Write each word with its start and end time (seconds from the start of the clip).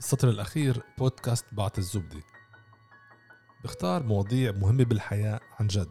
السطر 0.00 0.28
الأخير 0.28 0.82
بودكاست 0.98 1.44
بعط 1.52 1.78
الزبدة. 1.78 2.20
بختار 3.64 4.02
مواضيع 4.02 4.52
مهمة 4.52 4.84
بالحياة 4.84 5.40
عن 5.60 5.66
جد 5.66 5.88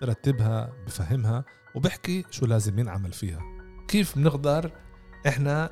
برتبها 0.00 0.72
بفهمها 0.86 1.44
وبحكي 1.74 2.24
شو 2.30 2.46
لازم 2.46 2.78
ينعمل 2.78 3.12
فيها. 3.12 3.40
كيف 3.88 4.18
بنقدر 4.18 4.70
إحنا 5.28 5.70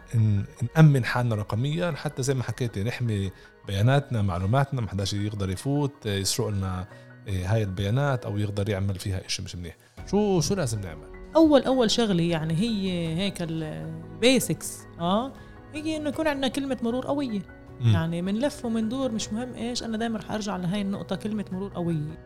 نأمن 0.76 1.04
حالنا 1.04 1.34
رقميا 1.34 1.92
حتى 1.92 2.22
زي 2.22 2.34
ما 2.34 2.42
حكيتي 2.42 2.84
نحمي 2.84 3.30
بياناتنا 3.66 4.22
معلوماتنا 4.22 4.80
ما 4.80 4.88
حداش 4.88 5.12
يقدر 5.14 5.50
يفوت 5.50 6.06
يسرق 6.06 6.48
لنا 6.48 6.88
آه، 7.28 7.46
هاي 7.46 7.62
البيانات 7.62 8.24
أو 8.26 8.38
يقدر 8.38 8.68
يعمل 8.68 8.98
فيها 8.98 9.26
إشي 9.26 9.42
مش 9.42 9.56
منيح. 9.56 9.76
شو 10.06 10.40
شو 10.40 10.54
لازم 10.54 10.80
نعمل؟ 10.80 11.32
اول 11.36 11.62
أول 11.62 11.90
شغلة 11.90 12.22
يعني 12.22 12.54
هي 12.54 12.90
هيك 13.16 13.36
ال 13.40 13.60
basics 13.60 14.78
آه 15.00 15.32
هي 15.74 15.96
إنه 15.96 16.08
يكون 16.08 16.26
عندنا 16.26 16.48
كلمة 16.48 16.78
مرور 16.82 17.06
قوية. 17.06 17.63
مم. 17.84 17.92
يعني 17.92 18.22
من 18.22 18.38
لف 18.38 18.64
ومن 18.64 18.88
دور 18.88 19.12
مش 19.12 19.32
مهم 19.32 19.54
إيش 19.54 19.82
أنا 19.82 19.96
دائما 19.96 20.18
رح 20.18 20.32
أرجع 20.32 20.56
لهي 20.56 20.80
النقطة 20.82 21.16
كلمة 21.16 21.44
مرور 21.52 21.72
قوية 21.74 22.18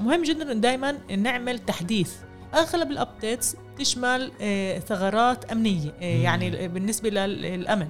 مهم 0.00 0.22
جدا 0.22 0.52
دائما 0.52 0.94
نعمل 1.16 1.58
تحديث 1.58 2.12
أغلب 2.54 2.90
ال 2.90 2.98
updates 2.98 3.56
تشمل 3.78 4.30
آه، 4.40 4.78
ثغرات 4.78 5.52
أمنية 5.52 5.90
آه،. 6.00 6.04
يعني 6.04 6.68
بالنسبة 6.68 7.08
للأمن 7.10 7.88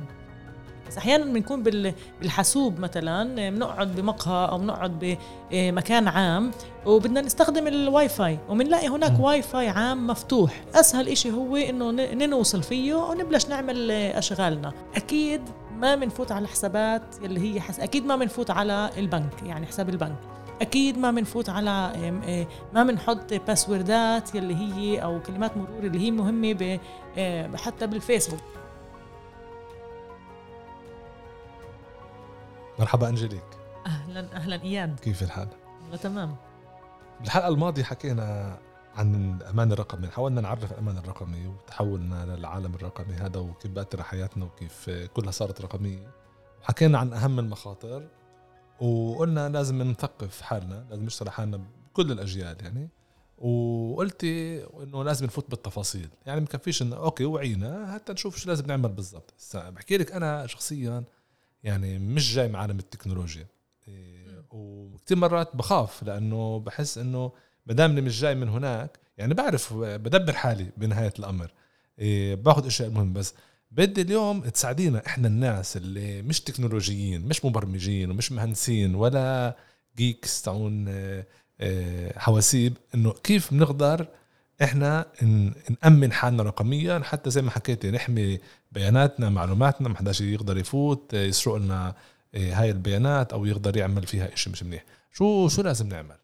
بس 0.89 0.99
أحيانا 0.99 1.25
بنكون 1.25 1.63
بال- 1.63 1.95
بالحاسوب 2.21 2.81
مثلا 2.81 3.47
آه، 3.47 3.51
بنقعد 3.51 3.97
بمقهى 3.97 4.49
أو 4.51 4.59
بنقعد 4.59 5.17
بمكان 5.53 6.09
عام 6.09 6.51
وبدنا 6.87 7.21
نستخدم 7.21 7.67
الواي 7.67 8.09
فاي 8.09 8.39
وبنلاقي 8.49 8.89
هناك. 8.89 9.21
واي 9.21 9.43
فاي 9.43 9.69
عام 9.69 10.07
مفتوح 10.07 10.63
أسهل 10.75 11.09
إشي 11.09 11.31
هو 11.31 11.57
إنه 11.57 11.91
ن- 11.91 12.31
نوصل 12.31 12.63
فيه 12.63 12.95
ونبلش 12.95 13.47
نعمل 13.47 13.91
آه، 13.91 14.19
أشغالنا 14.19 14.73
أكيد 14.97 15.41
ما 15.79 15.95
بنفوت 15.95 16.33
على 16.33 16.49
حسابات 16.49 17.23
يلي 17.23 17.55
هي 17.55 17.61
حس... 17.61 17.81
أكيد 17.81 18.07
ما 18.07 18.17
بنفوت 18.17 18.51
على 18.51 18.91
البنك 18.97 19.43
يعني 19.43 19.67
حساب 19.67 19.89
البنك. 19.89 20.19
أكيد 20.61 20.99
ما 20.99 21.11
بنفوت 21.11 21.49
على 21.49 21.71
آه، 21.71 22.47
ما 22.75 22.85
بنحط 22.85 23.35
باسوردات 23.35 24.35
يلي 24.35 24.57
هي 24.57 25.03
أو 25.03 25.23
كلمات 25.23 25.57
مرور 25.57 25.79
اللي 25.85 25.99
هي 25.99 26.11
مهمة 26.11 26.53
ب... 26.53 26.81
حتى 27.57 27.87
بالفيسبوك. 27.87 28.41
مرحبا 32.79 33.09
أنجليك. 33.09 33.45
أهلا 33.87 34.37
أهلا 34.37 34.63
اياد 34.63 35.01
كيف 35.01 35.23
الحال؟ 35.23 35.49
والله 35.83 35.97
تمام. 35.97 36.37
بالحلقة 37.21 37.49
الماضية 37.49 37.83
حكينا 37.83 38.59
عن 38.99 39.37
الأمان 39.41 39.73
الرقمي. 39.73 40.09
حاولنا 40.09 40.41
نعرف 40.41 40.73
الأمان 40.73 40.99
الرقمي 40.99 41.47
وتحولنا 41.47 42.37
للعالم 42.37 42.75
الرقمي 42.75 43.15
هذا 43.15 43.41
وكيف 43.41 43.71
بأثر 43.71 44.03
حياتنا 44.03 44.45
وكيف 44.45 44.91
كلها 44.91 45.31
صارت 45.31 45.61
رقمية. 45.61 46.11
حكينا 46.63 46.99
عن 46.99 47.13
أهم 47.13 47.39
المخاطر 47.39 48.09
وقلنا 48.81 49.49
لازم 49.49 49.83
نثقف 49.83 50.41
حالنا 50.41 50.87
لازم 50.91 51.05
نشتغل 51.05 51.31
حالنا 51.31 51.57
بكل 51.57 52.13
الأجيال 52.13 52.57
يعني. 52.61 52.89
وقلتي 53.39 54.65
إنه 54.83 55.05
لازم 55.05 55.27
نفوت 55.27 55.51
بالتفاصيل. 55.51 56.09
يعني 56.27 56.41
مكفيش 56.41 56.83
انه 56.83 56.97
أوكي 56.97 57.25
وعينا 57.25 57.93
حتى 57.95 58.13
نشوف 58.13 58.37
شو 58.37 58.49
لازم 58.49 58.67
نعمل 58.67 58.89
بالضبط. 58.89 59.35
بحكي 59.55 59.97
لك 59.97 60.13
أنا 60.13 60.47
شخصيا 60.47 61.05
يعني 61.65 61.99
مش 61.99 62.35
جاي 62.35 62.49
من 62.49 62.57
عالم 62.57 62.79
التكنولوجيا. 62.79 63.47
إيه، 63.89 64.45
وكثير 64.51 65.17
مرات 65.17 65.57
بخاف 65.57 66.03
لأنه 66.03 66.59
بحس 66.59 66.99
إنه 66.99 67.33
ما 67.69 67.75
دامني 67.75 68.01
مش 68.01 68.21
جاي 68.21 68.35
من 68.35 68.49
هناك 68.49 68.99
يعني 69.19 69.35
بعرف 69.35 69.75
بدبر 69.75 70.33
حالي 70.33 70.67
بنهاية 70.77 71.13
الأمر. 71.19 71.51
إيه، 71.99 72.35
باخذ 72.35 72.67
إشياء 72.67 72.91
مهمه 72.91 73.13
بس. 73.15 73.35
بدي 73.71 74.03
اليوم 74.03 74.41
تساعدينا 74.41 75.03
إحنا 75.07 75.29
الناس 75.29 75.77
اللي 75.77 76.23
مش 76.23 76.41
تكنولوجيين 76.41 77.21
مش 77.29 77.45
مبرمجين 77.45 78.11
ومش 78.11 78.33
مهندسين 78.33 78.95
ولا 78.95 79.57
جيكس 79.97 80.43
تاعون 80.43 80.87
آه، 80.89 81.27
آه، 81.61 82.19
حواسيب 82.19 82.77
إنه 82.95 83.13
كيف 83.13 83.55
بنقدر 83.55 84.07
إحنا 84.63 85.07
ن- 85.23 85.53
نأمن 85.83 86.13
حالنا 86.13 86.43
رقميا 86.43 86.99
حتى 87.05 87.31
زي 87.31 87.43
ما 87.43 87.51
حكيتي 87.51 87.91
نحمي 87.91 88.39
بياناتنا 88.73 89.31
معلوماتنا 89.31 89.89
ما 89.89 89.97
حداش 89.97 90.21
يقدر 90.21 90.59
يفوت 90.59 91.15
يسرق 91.15 91.55
لنا 91.57 91.95
آه، 92.35 92.53
هاي 92.53 92.71
البيانات 92.71 93.33
أو 93.33 93.47
يقدر 93.47 93.77
يعمل 93.77 94.07
فيها 94.07 94.33
إشي 94.35 94.51
مش 94.51 94.63
منيح. 94.63 94.85
شو 95.13 95.49
شو 95.49 95.63
لازم 95.63 95.89
نعمل؟ 95.89 96.17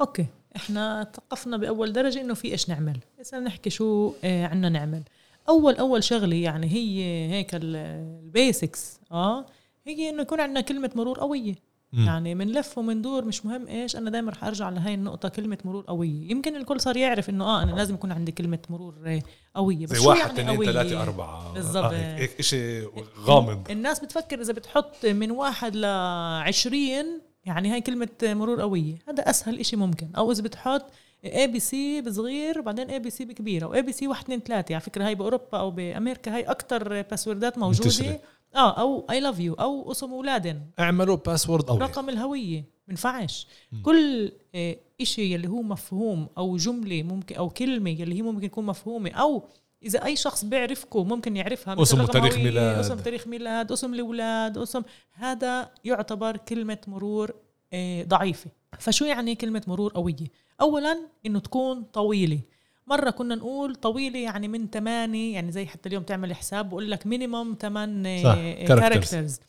Okay. 0.00 0.26
إحنا 0.56 1.10
ثقفنا 1.16 1.56
بأول 1.56 1.92
درجة 1.92 2.20
إنه 2.20 2.34
في 2.34 2.52
إيش 2.52 2.68
نعمل. 2.68 2.98
هسه 3.20 3.38
نحكي 3.40 3.70
شو 3.70 4.12
آه 4.24 4.46
عنا 4.46 4.68
نعمل. 4.68 5.02
أول 5.48 5.74
أول 5.76 6.04
شغلة 6.04 6.36
يعني 6.36 6.66
هي 6.66 7.04
هيك 7.32 7.54
ال- 7.54 7.76
basics 8.24 9.00
آه 9.12 9.46
هي 9.86 10.08
إنه 10.10 10.22
يكون 10.22 10.40
عندنا 10.40 10.60
كلمة 10.60 10.90
مرور 10.94 11.18
قوية. 11.20 11.54
مم. 11.92 12.06
يعني 12.06 12.34
من 12.34 12.52
لف 12.52 12.78
ومن 12.78 13.02
دور 13.02 13.24
مش 13.24 13.46
مهم 13.46 13.66
إيش 13.68 13.96
أنا 13.96 14.10
دائما 14.10 14.30
رح 14.30 14.44
أرجع 14.44 14.68
لهي 14.68 14.94
النقطة 14.94 15.28
كلمة 15.28 15.58
مرور 15.64 15.84
قوية. 15.88 16.30
يمكن 16.30 16.56
الكل 16.56 16.80
صار 16.80 16.96
يعرف 16.96 17.30
إنه 17.30 17.44
آه 17.44 17.62
أنا 17.62 17.72
لازم 17.72 17.94
يكون 17.94 18.12
عندي 18.12 18.32
كلمة 18.32 18.58
مرور 18.70 18.94
آه، 19.06 19.20
قوية. 19.54 19.86
بس 19.86 19.96
زي 19.98 20.06
واحد 20.08 20.38
يعني 20.38 20.52
اثنين 20.54 20.72
ثلاثة 20.72 21.02
أربعة. 21.02 21.52
بالضبط. 21.54 21.84
آه 21.84 21.90
هيك, 22.16 22.20
هيك 22.30 22.38
إشي 22.38 22.84
غامض. 23.20 23.70
الناس 23.70 24.00
بتفكر 24.00 24.40
إذا 24.40 24.52
بتحط 24.52 25.06
من 25.06 25.30
واحد 25.30 25.76
ل 25.76 25.84
20 25.84 27.20
يعني 27.46 27.72
هاي 27.72 27.80
كلمة 27.80 28.08
مرور 28.22 28.60
قوية. 28.60 28.94
هذا 29.08 29.30
أسهل 29.30 29.60
إشي 29.60 29.76
ممكن. 29.76 30.08
أو 30.16 30.32
إذا 30.32 30.42
بتحط 30.42 30.84
ABC 31.24 32.00
بصغير 32.00 32.60
بعدين 32.60 32.90
ABC 32.90 33.24
بكبير 33.24 33.64
أو 33.64 33.74
ABC 33.74 34.08
1 34.08 34.22
2 34.24 34.40
3 34.40 34.74
على 34.74 34.80
فكرة 34.80 35.06
هاي 35.06 35.14
بأوروبا 35.14 35.58
أو 35.58 35.70
بأمريكا 35.70 36.34
هاي 36.34 36.42
أكثر 36.42 37.02
passwordات 37.02 37.58
موجودة. 37.58 37.84
منتشرة. 37.84 38.20
آه 38.54 38.80
أو 38.80 39.06
I 39.10 39.20
love 39.20 39.40
you 39.40 39.54
أو 39.54 39.90
اسم 39.90 40.10
أولادن. 40.12 40.60
اعملوا 40.78 41.16
password 41.16 41.64
قوي. 41.64 41.78
رقم 41.78 42.08
الهوية. 42.08 42.64
بنفعش. 42.88 43.46
كل 43.82 44.32
آه، 44.54 44.76
إشي 45.00 45.32
يلي 45.34 45.48
هو 45.48 45.62
مفهوم 45.62 46.28
أو 46.38 46.56
جملة 46.56 47.02
ممكن 47.02 47.36
أو 47.36 47.48
كلمة 47.50 47.90
يلي 47.90 48.14
هي 48.14 48.22
ممكن 48.22 48.50
تكون 48.50 48.66
مفهومة 48.66 49.10
أو 49.10 49.42
إذا 49.84 50.04
أي 50.04 50.16
شخص 50.16 50.44
بيعرفكم 50.44 51.08
ممكن 51.08 51.36
يعرفها 51.36 51.82
اسم 51.82 52.00
وتاريخ 52.00 52.34
هوية، 52.34 52.44
ميلاد. 52.44 52.78
اسم 52.78 52.96
تاريخ 52.96 53.26
ميلاد 53.26 53.72
اسم 53.72 53.94
الأولاد 53.94 54.58
اسم 54.58 54.82
هذا 55.12 55.70
يعتبر 55.84 56.36
كلمة 56.36 56.78
مرور 56.86 57.34
آه، 57.72 58.02
ضعيفة. 58.02 58.50
فشو 58.78 59.04
يعني 59.04 59.34
كلمة 59.34 59.62
مرور 59.66 59.92
قوية؟ 59.92 60.14
أولا 60.60 60.98
إنه 61.26 61.38
تكون 61.38 61.82
طويلة. 61.82 62.40
مرة 62.86 63.10
كنا 63.10 63.34
نقول 63.34 63.74
طويلة 63.74 64.18
يعني 64.18 64.48
من 64.48 64.66
ثمانية 64.72 65.34
يعني 65.34 65.52
زي 65.52 65.66
حتى 65.66 65.88
اليوم 65.88 66.02
تعمل 66.02 66.34
حساب 66.34 66.68
بقول 66.68 66.90
لك 66.90 67.06
minimum 67.06 67.56
ثمان 67.60 68.20
صح، 68.24 68.34
characters. 68.34 68.68
characters 68.68 69.40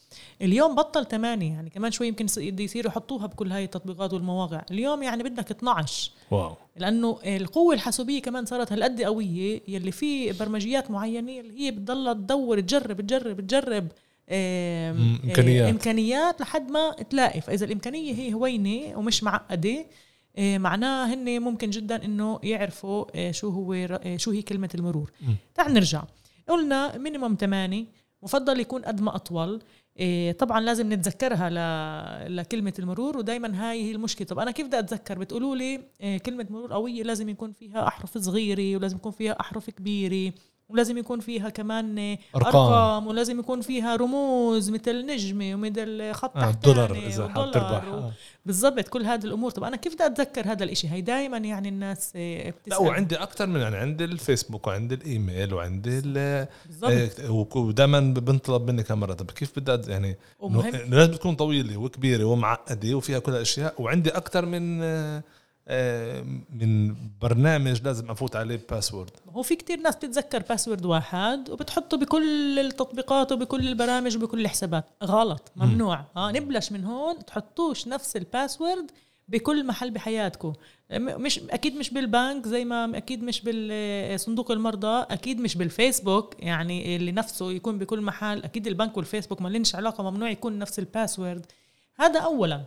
اليوم 0.41 0.75
بطل 0.75 1.06
ثمانية 1.06 1.51
يعني 1.53 1.69
كمان 1.69 1.91
شوي 1.91 2.07
يمكن 2.07 2.25
يصيروا 2.59 2.91
يحطوها 2.91 3.28
بكل 3.28 3.51
هاي 3.51 3.63
التطبيقات 3.63 4.13
والمواقع. 4.13 4.62
اليوم 4.72 5.03
يعني 5.03 5.23
بدك 5.23 5.51
12 5.51 6.12
wow. 6.31 6.53
لأنه 6.78 7.18
القوة 7.25 7.73
الحاسوبية 7.75 8.22
كمان 8.22 8.46
صارت 8.46 8.72
هالقد 8.72 9.01
قوية 9.01 9.62
يلي 9.67 9.91
في 9.91 10.31
برمجيات 10.31 10.91
معينة 10.91 11.40
اللي 11.40 11.66
هي 11.66 11.72
بتضلها 11.72 12.13
تدور 12.13 12.59
تجرب 12.59 13.02
تجرب 13.02 13.41
تجرب 13.41 13.88
آم، 14.29 14.96
مم، 14.97 15.19
آه، 15.23 15.28
إمكانيات. 15.28 15.69
إمكانيات 15.69 16.41
لحد 16.41 16.72
ما 16.72 16.91
تلاقي. 17.09 17.41
فإذا 17.41 17.66
الإمكانية 17.66 18.13
هي 18.13 18.34
هوينة 18.34 18.97
ومش 18.97 19.23
معقدة 19.23 19.85
معناه 20.38 21.13
هن 21.13 21.40
ممكن 21.40 21.69
جدا 21.69 22.06
إنه 22.06 22.40
يعرفوا 22.44 23.06
آه، 23.16 23.31
شو 23.31 23.50
هو 23.50 23.73
آه، 23.73 24.18
شو 24.18 24.31
هي 24.31 24.41
كلمة 24.41 24.69
المرور. 24.75 25.12
تعال 25.56 25.73
نرجع. 25.73 26.03
قلنا 26.50 26.97
مينيموم 26.97 27.35
8 27.35 27.85
مفضل 28.23 28.59
يكون 28.59 28.81
قد 28.81 29.01
ما 29.01 29.16
أطول. 29.16 29.62
إيه 30.00 30.31
طبعا 30.31 30.62
لازم 30.62 30.94
نتذكرها 30.94 31.50
ل... 31.50 32.35
لكلمة 32.35 32.73
المرور 32.79 33.18
ودائما 33.18 33.69
هاي 33.69 33.84
هي 33.84 33.91
المشكلة. 33.91 34.28
طب 34.28 34.40
أنا 34.40 34.51
كيف 34.51 34.68
بدي 34.68 34.79
أتذكر؟ 34.79 35.19
بتقولوا 35.19 35.56
لي 35.56 35.79
إيه 36.01 36.18
كلمة 36.18 36.47
مرور 36.50 36.73
قوية 36.73 37.03
لازم 37.03 37.29
يكون 37.29 37.52
فيها 37.52 37.88
أحرف 37.88 38.17
صغيرة 38.17 38.78
ولازم 38.78 38.97
يكون 38.97 39.12
فيها 39.12 39.40
أحرف 39.40 39.69
كبيرة. 39.69 40.34
ولازم 40.69 40.97
يكون 40.97 41.19
فيها 41.19 41.49
كمان 41.49 41.97
إيه، 41.97 42.19
أرقام. 42.35 42.55
أرقام 42.55 43.07
ولازم 43.07 43.39
يكون 43.39 43.61
فيها 43.61 43.95
رموز 43.95 44.69
مثل 44.69 45.05
نجمه 45.05 45.53
ومثل 45.53 46.11
خط 46.13 46.37
آه 46.37 46.51
دولار 46.51 46.91
إذا 46.95 47.28
حاب 47.28 47.47
ودولار 47.47 47.53
تربح. 47.53 47.93
و- 47.93 47.97
آه. 47.97 48.11
بالضبط 48.45 48.87
كل 48.87 49.05
هذه 49.05 49.25
الأمور. 49.25 49.51
طب 49.51 49.63
أنا 49.63 49.75
كيف 49.78 49.93
بدي 49.95 50.05
أتذكر 50.05 50.51
هذا 50.51 50.63
الإشي؟ 50.63 50.90
هي 50.90 51.01
دائما 51.01 51.37
يعني 51.37 51.69
الناس 51.69 52.16
إيه، 52.16 52.43
لا 52.45 52.49
بتسأل 52.66 52.81
وعندي 52.87 53.16
أكثر 53.16 53.47
من 53.47 53.59
يعني 53.59 53.75
عندي 53.75 54.03
الفيسبوك 54.05 54.67
وعندي 54.67 54.95
الإيميل 54.95 55.53
وعندي 55.53 55.99
ال- 56.05 56.47
بالضبط. 56.66 57.55
ودائما 57.55 57.99
بنطلب 57.99 58.72
مني 58.72 58.84
كم 58.84 58.99
مره 58.99 59.13
طب 59.13 59.31
كيف 59.31 59.59
بدي 59.59 59.91
يعني 59.91 60.17
لازم 60.90 61.13
تكون 61.13 61.35
طويلة 61.35 61.78
وكبيرة 61.78 62.23
ومعقدة 62.25 62.95
وفيها 62.95 63.19
كل 63.19 63.31
الأشياء. 63.31 63.81
وعندي 63.81 64.09
أكثر 64.09 64.45
من 64.45 64.81
آه، 64.84 64.85
آه، 65.17 65.23
من 65.70 66.96
برنامج 67.22 67.82
لازم 67.84 68.12
أفوت 68.12 68.35
عليه 68.35 68.59
باسورد 68.70 69.09
هو 69.29 69.41
في 69.44 69.56
كتير 69.56 69.79
ناس 69.79 69.96
بتتذكر 69.96 70.44
password 70.49 70.85
واحد 70.85 71.50
وبتحطه 71.50 71.97
بكل 71.97 72.59
التطبيقات 72.59 73.32
وبكل 73.32 73.67
البرامج 73.67 74.17
وبكل 74.17 74.40
الحسابات. 74.41 74.85
غلط 75.03 75.52
مم. 75.56 75.66
ممنوع. 75.66 76.06
آه 76.17 76.32
نبلش 76.32 76.72
من 76.72 76.85
هون 76.85 77.26
تحطوش 77.26 77.88
نفس 77.88 78.16
ال 78.16 78.24
password 78.24 78.91
بكل 79.28 79.66
محل 79.66 79.91
بحياتكم. 79.91 80.53
م- 80.91 81.22
مش 81.22 81.40
أكيد 81.40 81.76
مش 81.76 81.90
بالبنك 81.90 82.47
زي 82.47 82.66
ما 82.66 82.97
أكيد 82.97 83.23
مش 83.23 83.41
بالصندوق 83.41 84.52
المرضى 84.52 85.06
أكيد 85.14 85.40
مش 85.40 85.56
بالفيسبوك 85.56 86.35
يعني 86.40 86.96
اللي 86.96 87.12
نفسه 87.12 87.52
يكون 87.52 87.78
بكل 87.78 88.02
محل 88.02 88.44
أكيد 88.44 88.67
البنك 88.67 88.97
والفيسبوك 88.97 89.41
ما 89.41 89.50
لنش 89.50 89.76
علاقة 89.76 90.09
ممنوع 90.12 90.29
يكون 90.29 90.59
نفس 90.59 90.79
ال 90.79 90.87
password 90.87 91.46
هذا 92.00 92.20
اولا. 92.20 92.64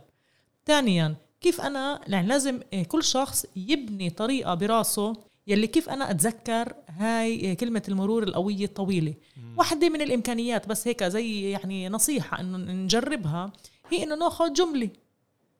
ثانيا 0.66 1.14
كيف 1.40 1.60
أنا 1.60 2.00
يعني 2.06 2.26
لازم 2.26 2.60
آه، 2.74 2.82
كل 2.82 3.02
شخص 3.04 3.46
يبني 3.56 4.10
طريقة 4.10 4.54
براسه 4.54 5.12
يلي 5.46 5.66
كيف 5.66 5.88
أنا 5.88 6.10
أتذكر 6.10 6.74
هاي 6.88 7.50
آه، 7.50 7.54
كلمة 7.54 7.82
المرور 7.88 8.22
القوية 8.22 8.64
الطويلة. 8.64 9.14
واحدة 9.56 9.88
من 9.88 10.00
الإمكانيات 10.02 10.68
بس 10.68 10.88
هيك 10.88 11.04
زي 11.04 11.50
يعني 11.50 11.88
نصيحة 11.88 12.40
إنه 12.40 12.58
نجربها 12.58 13.52
هي 13.90 14.02
إنه 14.02 14.14
ناخذ 14.14 14.52
جملة. 14.52 14.90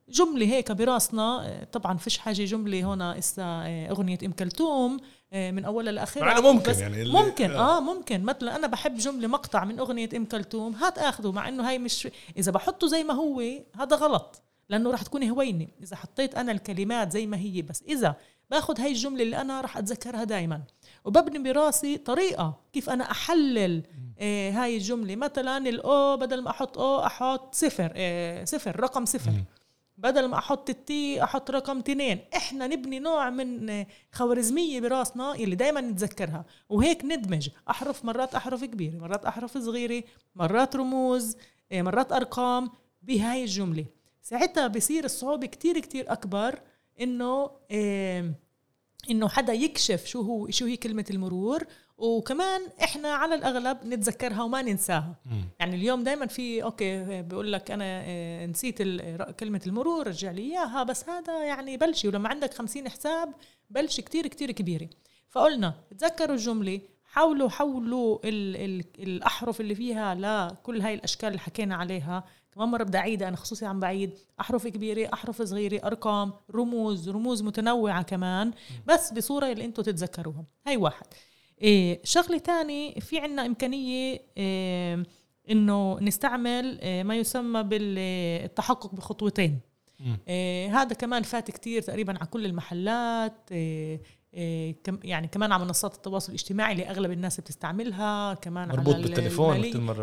جملة 0.09 0.45
هيك 0.45 0.71
براسنا 0.71 1.45
آه، 1.45 1.63
طبعا 1.63 1.97
فيش 1.97 2.17
حاجة 2.17 2.43
جملة 2.45 2.83
هون 2.83 3.01
إسا 3.01 3.43
أغنية 3.89 4.17
أم 4.25 4.31
كلثوم 4.31 4.97
من 5.33 5.65
اولها 5.65 5.91
لاخرها 5.91 6.25
مع 6.25 6.37
إنه 6.37 6.53
ممكن 6.53 6.71
بس 6.71 6.79
يعني 6.79 7.09
ممكن 7.09 7.51
آه. 7.51 7.77
آه 7.77 7.79
ممكن. 7.79 8.23
مثلا 8.23 8.55
أنا 8.55 8.67
بحب 8.67 8.95
جملة 8.97 9.27
مقطع 9.27 9.65
من 9.65 9.79
أغنية 9.79 10.09
أم 10.15 10.25
كلثوم 10.25 10.75
هات 10.75 10.97
آخذه 10.97 11.31
مع 11.31 11.47
إنه 11.49 11.69
هاي 11.69 11.79
مش 11.79 12.07
إذا 12.37 12.51
بحطه 12.51 12.87
زي 12.87 13.03
ما 13.03 13.13
هو 13.13 13.43
هذا 13.75 13.95
غلط. 13.95 14.41
لأنه 14.69 14.91
راح 14.91 15.01
تكون 15.01 15.23
هوينه 15.29 15.67
إذا 15.83 15.95
حطيت 15.95 16.35
أنا 16.35 16.51
الكلمات 16.51 17.11
زي 17.11 17.27
ما 17.27 17.37
هي 17.37 17.61
بس. 17.61 17.83
إذا 17.87 18.15
باخذ 18.51 18.81
هاي 18.81 18.91
الجملة 18.91 19.23
اللي 19.23 19.41
أنا 19.41 19.61
راح 19.61 19.77
أتذكرها 19.77 20.23
دائما 20.23 20.61
وببني 21.05 21.39
براسي 21.39 21.97
طريقة 21.97 22.59
كيف 22.73 22.89
أنا 22.89 23.11
أحلل 23.11 23.83
آه 24.19 24.51
هاي 24.51 24.77
الجملة. 24.77 25.15
مثلا 25.15 25.57
الاو 25.69 26.17
بدل 26.17 26.41
ما 26.41 26.49
أحط 26.49 26.77
أو 26.77 27.05
أحط 27.05 27.55
صفر 27.55 27.93
آه 27.95 28.45
صفر 28.45 28.79
رقم 28.79 29.05
صفر. 29.05 29.31
بدل 29.97 30.25
ما 30.25 30.37
أحط 30.37 30.69
التي 30.69 31.23
أحط 31.23 31.51
رقم 31.51 31.77
اثنين. 31.77 32.19
إحنا 32.35 32.67
نبني 32.67 32.99
نوع 32.99 33.29
من 33.29 33.69
آه، 33.69 33.87
خوارزمية 34.11 34.79
براسنا 34.81 35.35
اللي 35.35 35.55
دائما 35.55 35.81
نتذكرها. 35.81 36.45
وهيك 36.69 37.05
ندمج. 37.05 37.49
أحرف 37.69 38.05
مرات 38.05 38.35
أحرف 38.35 38.63
كبيرة 38.63 38.97
مرات 38.97 39.25
أحرف 39.25 39.57
صغيرة 39.57 40.03
مرات 40.35 40.75
رموز 40.75 41.37
آه، 41.71 41.81
مرات 41.81 42.11
أرقام. 42.11 42.69
بهاي 43.01 43.43
الجملة. 43.43 43.85
ساعتها 44.21 44.67
بصير 44.67 45.03
الصعوبة 45.05 45.47
كتير 45.47 45.79
كتير 45.79 46.11
أكبر 46.11 46.59
إنه 47.01 47.51
آم، 47.71 48.35
إنه 49.11 49.27
حدا 49.29 49.53
يكشف 49.53 50.05
شو 50.05 50.21
هو 50.21 50.49
شو 50.49 50.65
هي 50.65 50.77
كلمة 50.77 51.05
المرور 51.09 51.63
وكمان 51.97 52.61
إحنا 52.83 53.09
على 53.09 53.35
الأغلب 53.35 53.77
نتذكرها 53.85 54.43
وما 54.43 54.61
ننساها 54.61 55.15
مم. 55.25 55.43
يعني 55.59 55.75
اليوم 55.75 56.03
دائما 56.03 56.25
في 56.25 56.63
أوكي 56.63 57.21
بيقول 57.21 57.51
لك 57.53 57.71
أنا 57.71 57.83
آه، 58.05 58.45
نسيت 58.45 58.77
كلمة 59.39 59.61
المرور 59.67 60.07
رجع 60.07 60.31
لي 60.31 60.41
إياها 60.41 60.83
بس 60.83 61.09
هذا 61.09 61.43
يعني 61.43 61.77
بلشي 61.77 62.07
ولما 62.07 62.29
عندك 62.29 62.53
خمسين 62.53 62.89
حساب 62.89 63.33
بلش 63.69 63.99
كتير 63.99 64.27
كتير 64.27 64.51
كبيرة 64.51 64.89
فقلنا 65.29 65.73
تذكروا 65.99 66.35
الجملة 66.35 66.81
حاولوا 67.05 67.49
حولوا 67.49 68.19
ال 68.23 68.55
ال 68.55 68.83
الأحرف 68.99 69.61
اللي 69.61 69.75
فيها 69.75 70.15
لكل 70.15 70.81
هاي 70.81 70.93
الأشكال 70.93 71.27
اللي 71.29 71.39
حكينا 71.39 71.75
عليها 71.75 72.23
كمان 72.51 72.69
مرة 72.69 72.83
بدي 72.83 72.97
اعيدها 72.97 73.27
أنا 73.27 73.37
خصوصي 73.37 73.65
عم 73.65 73.79
بعيد. 73.79 74.17
أحرف 74.39 74.67
كبيرة 74.67 75.09
أحرف 75.13 75.41
صغيرة 75.41 75.87
أرقام 75.87 76.33
رموز 76.55 77.09
رموز 77.09 77.43
متنوعة 77.43 78.01
كمان 78.01 78.51
بس 78.85 79.13
بصورة 79.13 79.51
اللي 79.51 79.65
أنتم 79.65 79.83
تتذكروها 79.83 80.43
هاي 80.67 80.77
واحد. 80.77 81.05
إيه 81.61 82.01
شغلة 82.03 82.37
تاني 82.37 83.01
في 83.01 83.19
عنا 83.19 83.45
إمكانية 83.45 84.21
إيه 84.37 85.03
إنه 85.49 85.99
نستعمل 85.99 86.79
إيه 86.81 87.03
ما 87.03 87.15
يسمى 87.15 87.63
بالتحقق 87.63 88.95
بخطوتين. 88.95 89.59
إيه 90.27 90.81
هذا 90.81 90.93
كمان 90.93 91.23
فات 91.23 91.51
كتير 91.51 91.81
تقريبا 91.81 92.17
على 92.17 92.27
كل 92.27 92.45
المحلات 92.45 93.51
إيه 93.51 94.01
يعني 94.33 95.27
كمان 95.27 95.51
على 95.51 95.65
منصات 95.65 95.95
التواصل 95.95 96.29
الاجتماعي 96.29 96.71
اللي 96.71 96.89
أغلب 96.89 97.11
الناس 97.11 97.39
بتستعملها 97.39 98.33
كمان 98.33 98.67
مربوط 98.67 98.93
على 98.95 99.03
ال- 99.03 99.07
بالتليفون 99.07 99.61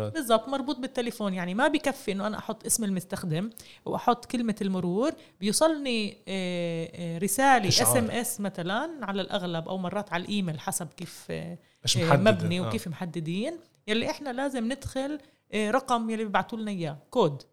بالضبط 0.09 0.49
مربوط 0.49 0.77
بالتليفون. 0.79 1.33
يعني 1.33 1.53
ما 1.53 1.67
بكفي 1.67 2.11
إنه 2.11 2.27
أنا 2.27 2.37
أحط 2.37 2.65
اسم 2.65 2.83
المستخدم 2.83 3.49
وأحط 3.85 4.25
كلمة 4.25 4.55
المرور 4.61 5.11
بيوصلني 5.39 6.17
آه، 6.27 6.89
آه، 6.93 7.17
رسالة 7.17 7.67
SMS 7.67 8.41
مثلا 8.41 8.89
على 9.01 9.21
الأغلب 9.21 9.69
أو 9.69 9.77
مرات 9.77 10.13
على 10.13 10.23
الإيميل 10.23 10.59
حسب 10.59 10.87
كيف 10.97 11.25
آه، 11.29 11.57
مش 11.83 11.97
آه، 11.97 12.05
محدد. 12.07 12.27
مبني 12.43 12.59
آه. 12.59 12.67
وكيف 12.67 12.87
محددين. 12.87 13.57
يلي 13.87 14.09
إحنا 14.09 14.29
لازم 14.29 14.65
ندخل 14.71 15.19
آه، 15.53 15.71
رقم 15.71 16.09
يلي 16.09 16.23
بيبعتوا 16.23 16.57
لنا 16.57 16.71
إياه 16.71 16.97
كود. 17.11 17.43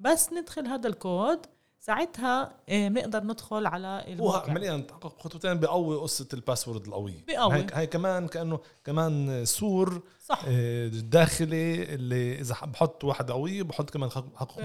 بس 0.00 0.32
ندخل 0.32 0.66
هذا 0.66 0.88
الكود 0.88 1.38
ساعتها 1.86 2.52
بنقدر 2.68 3.24
ندخل 3.24 3.66
على 3.66 4.04
الموقع 4.08 4.50
عمليا 4.50 4.76
تحقق 4.76 5.20
خطوتين 5.20 5.54
بقوي 5.54 5.96
قصة 5.96 6.28
ال 6.34 6.40
password 6.40 6.86
القويه 6.86 7.24
بقوي. 7.28 7.54
هاي, 7.54 7.66
هاي 7.72 7.86
كمان 7.86 8.28
كانه 8.28 8.60
كمان 8.84 9.44
سور 9.44 10.02
صح. 10.24 10.42
آه، 10.48 10.88
داخلي 10.88 11.82
اللي 11.94 12.40
إذا 12.40 12.54
بحط 12.62 13.04
واحد 13.04 13.30
قوي 13.30 13.62
بحط 13.62 13.90
كمان 13.90 14.10
حقق. 14.10 14.60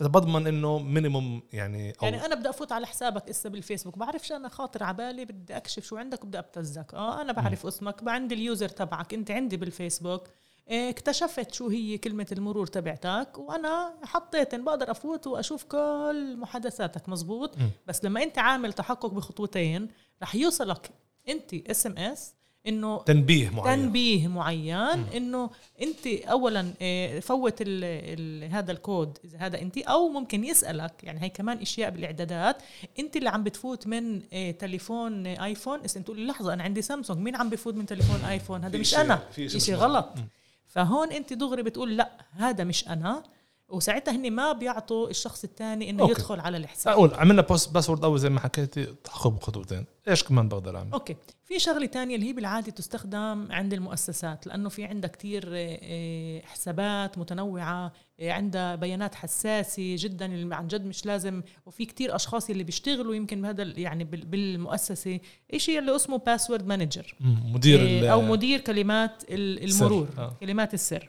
بضمن 0.00 0.46
إنه 0.46 0.78
minimum 0.78 1.42
يعني 1.52 1.90
أو 1.90 1.96
يعني 2.02 2.26
أنا 2.26 2.34
بدي 2.34 2.48
أفوت 2.48 2.72
على 2.72 2.86
حسابك 2.86 3.28
إسا 3.28 3.48
بالفيسبوك. 3.48 3.98
بعرفش 3.98 4.32
أنا 4.32 4.48
خاطر 4.48 4.82
عبالي 4.82 5.24
بدي 5.24 5.56
أكشف 5.56 5.84
شو 5.86 5.96
عندك 5.96 6.24
وبدي 6.24 6.38
أبتزك. 6.38 6.94
آه 6.94 7.22
أنا 7.22 7.32
بعرف 7.32 7.66
اسمك 7.66 8.08
عندي 8.08 8.34
ال 8.34 8.41
user 8.41 8.68
تبعك 8.68 9.14
أنت 9.14 9.30
عندي 9.30 9.56
بالفيسبوك. 9.56 10.28
إيه، 10.28 10.34
اكتشفت 10.68 11.54
شو 11.54 11.68
هي 11.68 11.98
كلمة 11.98 12.26
المرور 12.32 12.66
تبعتك 12.66 13.38
وأنا 13.38 13.94
حطيت 14.02 14.54
إن 14.54 14.64
بقدر 14.64 14.90
أفوت 14.90 15.26
وأشوف 15.26 15.64
كل 15.64 16.36
محادثاتك 16.36 17.08
مزبوط. 17.08 17.58
مم. 17.58 17.70
بس 17.86 18.04
لما 18.04 18.22
أنت 18.22 18.38
عامل 18.38 18.72
تحقق 18.72 19.06
بخطوتين 19.06 19.88
رح 20.22 20.34
يوصلك 20.34 20.90
أنت 21.28 21.54
SMS 21.54 22.34
إنه 22.66 23.02
تنبيه 23.02 23.50
معين. 23.50 23.82
تنبيه 23.82 24.28
معين 24.28 24.76
إنه 25.16 25.50
أنت 25.82 26.06
اولا 26.06 26.72
آه، 26.82 27.20
فوت 27.20 27.60
ال 27.60 27.84
ال 27.84 28.52
هذا 28.52 28.72
الكود 28.72 29.18
إذا 29.24 29.38
هذا 29.38 29.60
أنت 29.60 29.78
أو 29.78 30.08
ممكن 30.08 30.44
يسألك 30.44 30.92
يعني 31.02 31.22
هي 31.22 31.28
كمان 31.28 31.58
أشياء 31.58 31.90
بالإعدادات. 31.90 32.56
أنت 32.98 33.16
اللي 33.16 33.28
عم 33.28 33.42
بتفوت 33.44 33.86
من 33.86 34.22
آه، 34.32 34.50
تليفون 34.50 35.26
آه، 35.26 35.44
آيفون 35.44 35.82
تقول 35.82 36.26
لحظة 36.26 36.52
أنا 36.52 36.62
عندي 36.62 36.82
سامسونج 36.82 37.18
مين 37.18 37.36
عم 37.36 37.50
بفوت 37.50 37.74
من 37.74 37.86
تليفون 37.86 38.24
آيفون؟ 38.24 38.64
هذا 38.64 38.78
مش 38.78 38.94
أنا. 38.94 39.16
في 39.32 39.60
شيء 39.60 39.74
غلط. 39.74 40.08
مم. 40.16 40.28
فهون 40.74 41.12
انت 41.12 41.32
دغري 41.32 41.62
بتقول 41.62 41.96
لا 41.96 42.10
هذا 42.32 42.64
مش 42.64 42.88
أنا. 42.88 43.22
وساعتها 43.68 44.16
هن 44.16 44.30
ما 44.30 44.52
بيعطوا 44.52 45.10
الشخص 45.10 45.44
الثاني 45.44 45.90
إنه 45.90 46.02
okay. 46.02 46.12
يدخل 46.12 46.40
على 46.40 46.56
الحساب 46.56 46.92
أقول 46.92 47.14
عملنا 47.14 47.42
بوست 47.42 47.74
password 47.74 48.04
أول 48.04 48.18
زي 48.18 48.28
ما 48.30 48.40
حكيتي 48.40 48.84
تحقق 49.04 49.28
بخطوتين 49.28 49.84
إيش 50.08 50.22
كمان 50.24 50.48
بقدر 50.48 50.76
أعمل 50.76 50.92
okay 50.92 51.16
في 51.44 51.58
شغلة 51.58 51.86
تانية 51.86 52.14
اللي 52.16 52.28
هي 52.28 52.32
بالعادة 52.32 52.70
تستخدم 52.72 53.52
عند 53.52 53.72
المؤسسات 53.72 54.46
لأنه 54.46 54.68
في 54.68 54.84
عندها 54.84 55.10
كتير 55.10 55.44
آه، 55.48 55.78
آه، 55.82 56.40
حسابات 56.46 57.18
متنوعة 57.18 57.92
آه، 58.20 58.32
عندها 58.32 58.74
بيانات 58.74 59.14
حساسة 59.14 59.96
جدا 59.98 60.26
اللي 60.26 60.54
عن 60.56 60.68
جد 60.68 60.84
مش 60.84 61.06
لازم 61.06 61.42
وفي 61.66 61.84
كتير 61.84 62.16
أشخاص 62.16 62.50
اللي 62.50 62.64
بيشتغلوا 62.64 63.14
يمكن 63.14 63.42
بهذا 63.42 63.62
يعني 63.62 64.04
بال- 64.04 64.24
بالمؤسسة 64.26 65.20
شيء 65.56 65.78
اللي 65.78 65.96
اسمه 65.96 66.18
password 66.18 66.66
manager. 66.66 67.14
مدير 67.54 68.12
أو 68.12 68.22
مدير 68.22 68.60
كلمات 68.60 69.22
ال- 69.30 69.64
السر. 69.64 69.86
المرور 69.86 70.08
آه. 70.18 70.36
كلمات 70.40 70.74
السر 70.74 71.08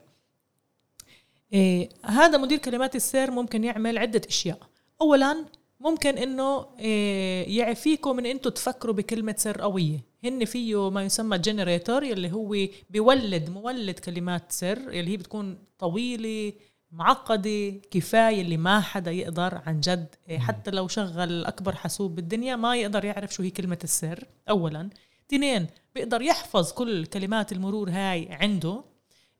إيه 1.54 1.90
هذا 2.04 2.38
مدير 2.38 2.58
كلمات 2.58 2.96
السر 2.96 3.32
ممكن 3.32 3.64
يعمل 3.64 3.98
عدة 3.98 4.22
أشياء. 4.28 4.60
اولا 5.02 5.46
ممكن 5.80 6.18
إنه 6.18 6.66
إيه 6.80 7.58
يعفيكم 7.58 8.16
من 8.16 8.26
أنتم 8.26 8.50
تفكروا 8.50 8.94
بكلمة 8.94 9.36
سر 9.38 9.62
قوية. 9.62 10.06
هن 10.24 10.46
فيه 10.46 10.90
ما 10.90 11.04
يسمى 11.04 11.38
generator 11.38 12.04
يلي 12.04 12.32
هو 12.32 12.56
بيولد 12.90 13.50
مولد 13.50 14.00
كلمات 14.00 14.52
سر 14.52 14.94
يلي 14.94 15.12
هي 15.12 15.18
بتكون 15.18 15.58
طويلة 15.80 16.54
معقدة 16.92 17.70
كفاية 17.92 18.42
اللي 18.42 18.58
ما 18.58 18.80
حدا 18.80 19.12
يقدر 19.12 19.62
عن 19.66 19.80
جد 19.80 20.16
إيه، 20.30 20.40
حتى 20.40 20.72
لو 20.72 20.88
شغل 20.88 21.46
أكبر 21.46 21.76
حاسوب 21.76 22.16
بالدنيا 22.16 22.56
ما 22.56 22.76
يقدر 22.76 23.06
يعرف 23.06 23.34
شو 23.34 23.44
هي 23.44 23.50
كلمة 23.50 23.80
السر. 23.84 24.24
أولا. 24.50 24.90
اثنين 25.28 25.68
بيقدر 25.96 26.22
يحفظ 26.22 26.72
كل 26.72 27.06
كلمات 27.06 27.52
المرور 27.52 27.90
هاي 27.90 28.28
عنده. 28.32 28.84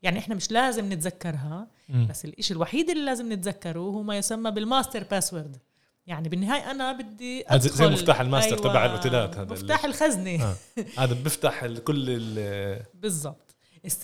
يعني 0.06 0.20
إحنا 0.20 0.36
مش 0.36 0.52
لازم 0.52 0.94
نتذكرها 0.94 1.68
مم. 1.90 2.08
بس 2.10 2.26
الإشي 2.26 2.54
الوحيد 2.54 2.90
اللي 2.90 3.06
لازم 3.06 3.34
نتذكره 3.34 3.80
هو 3.80 4.04
ما 4.04 4.18
يسمى 4.18 4.52
بال 4.52 4.65
master 4.65 5.04
password 5.04 5.58
يعني 6.08 6.30
بالنهاية 6.30 6.72
أنا 6.72 6.92
بدي 6.92 7.46
هذا 7.48 7.58
زي 7.58 7.70
أدخل 7.70 7.92
مفتاح 7.92 8.22
الماستر 8.22 8.58
تبع 8.58 8.86
الأوتيلات 8.86 9.38
هذا 9.38 9.52
مفتاح 9.54 9.86
الخزنة 9.86 10.44
آه. 10.44 10.56
هذا 11.04 11.14
بيفتح 11.14 11.64
ال- 11.64 11.84
كل 11.84 12.06
ال- 12.08 12.84
بالضبط 12.94 13.56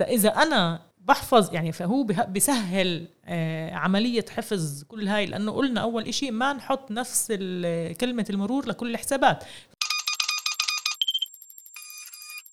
إذا 0.01 0.29
أنا 0.29 0.81
بحفظ 0.97 1.53
يعني 1.53 1.71
فهو 1.71 2.03
بسهل 2.03 3.07
آه، 3.25 3.73
عملية 3.73 4.25
حفظ 4.29 4.83
كل 4.83 5.07
هاي 5.07 5.25
لأنه 5.25 5.51
قلنا 5.51 5.81
أول 5.81 6.07
إشي 6.07 6.31
ما 6.31 6.53
نحط 6.53 6.91
نفس 6.91 7.27
كلمة 8.01 8.25
المرور 8.29 8.65
لكل 8.67 8.91
الحسابات 8.91 9.43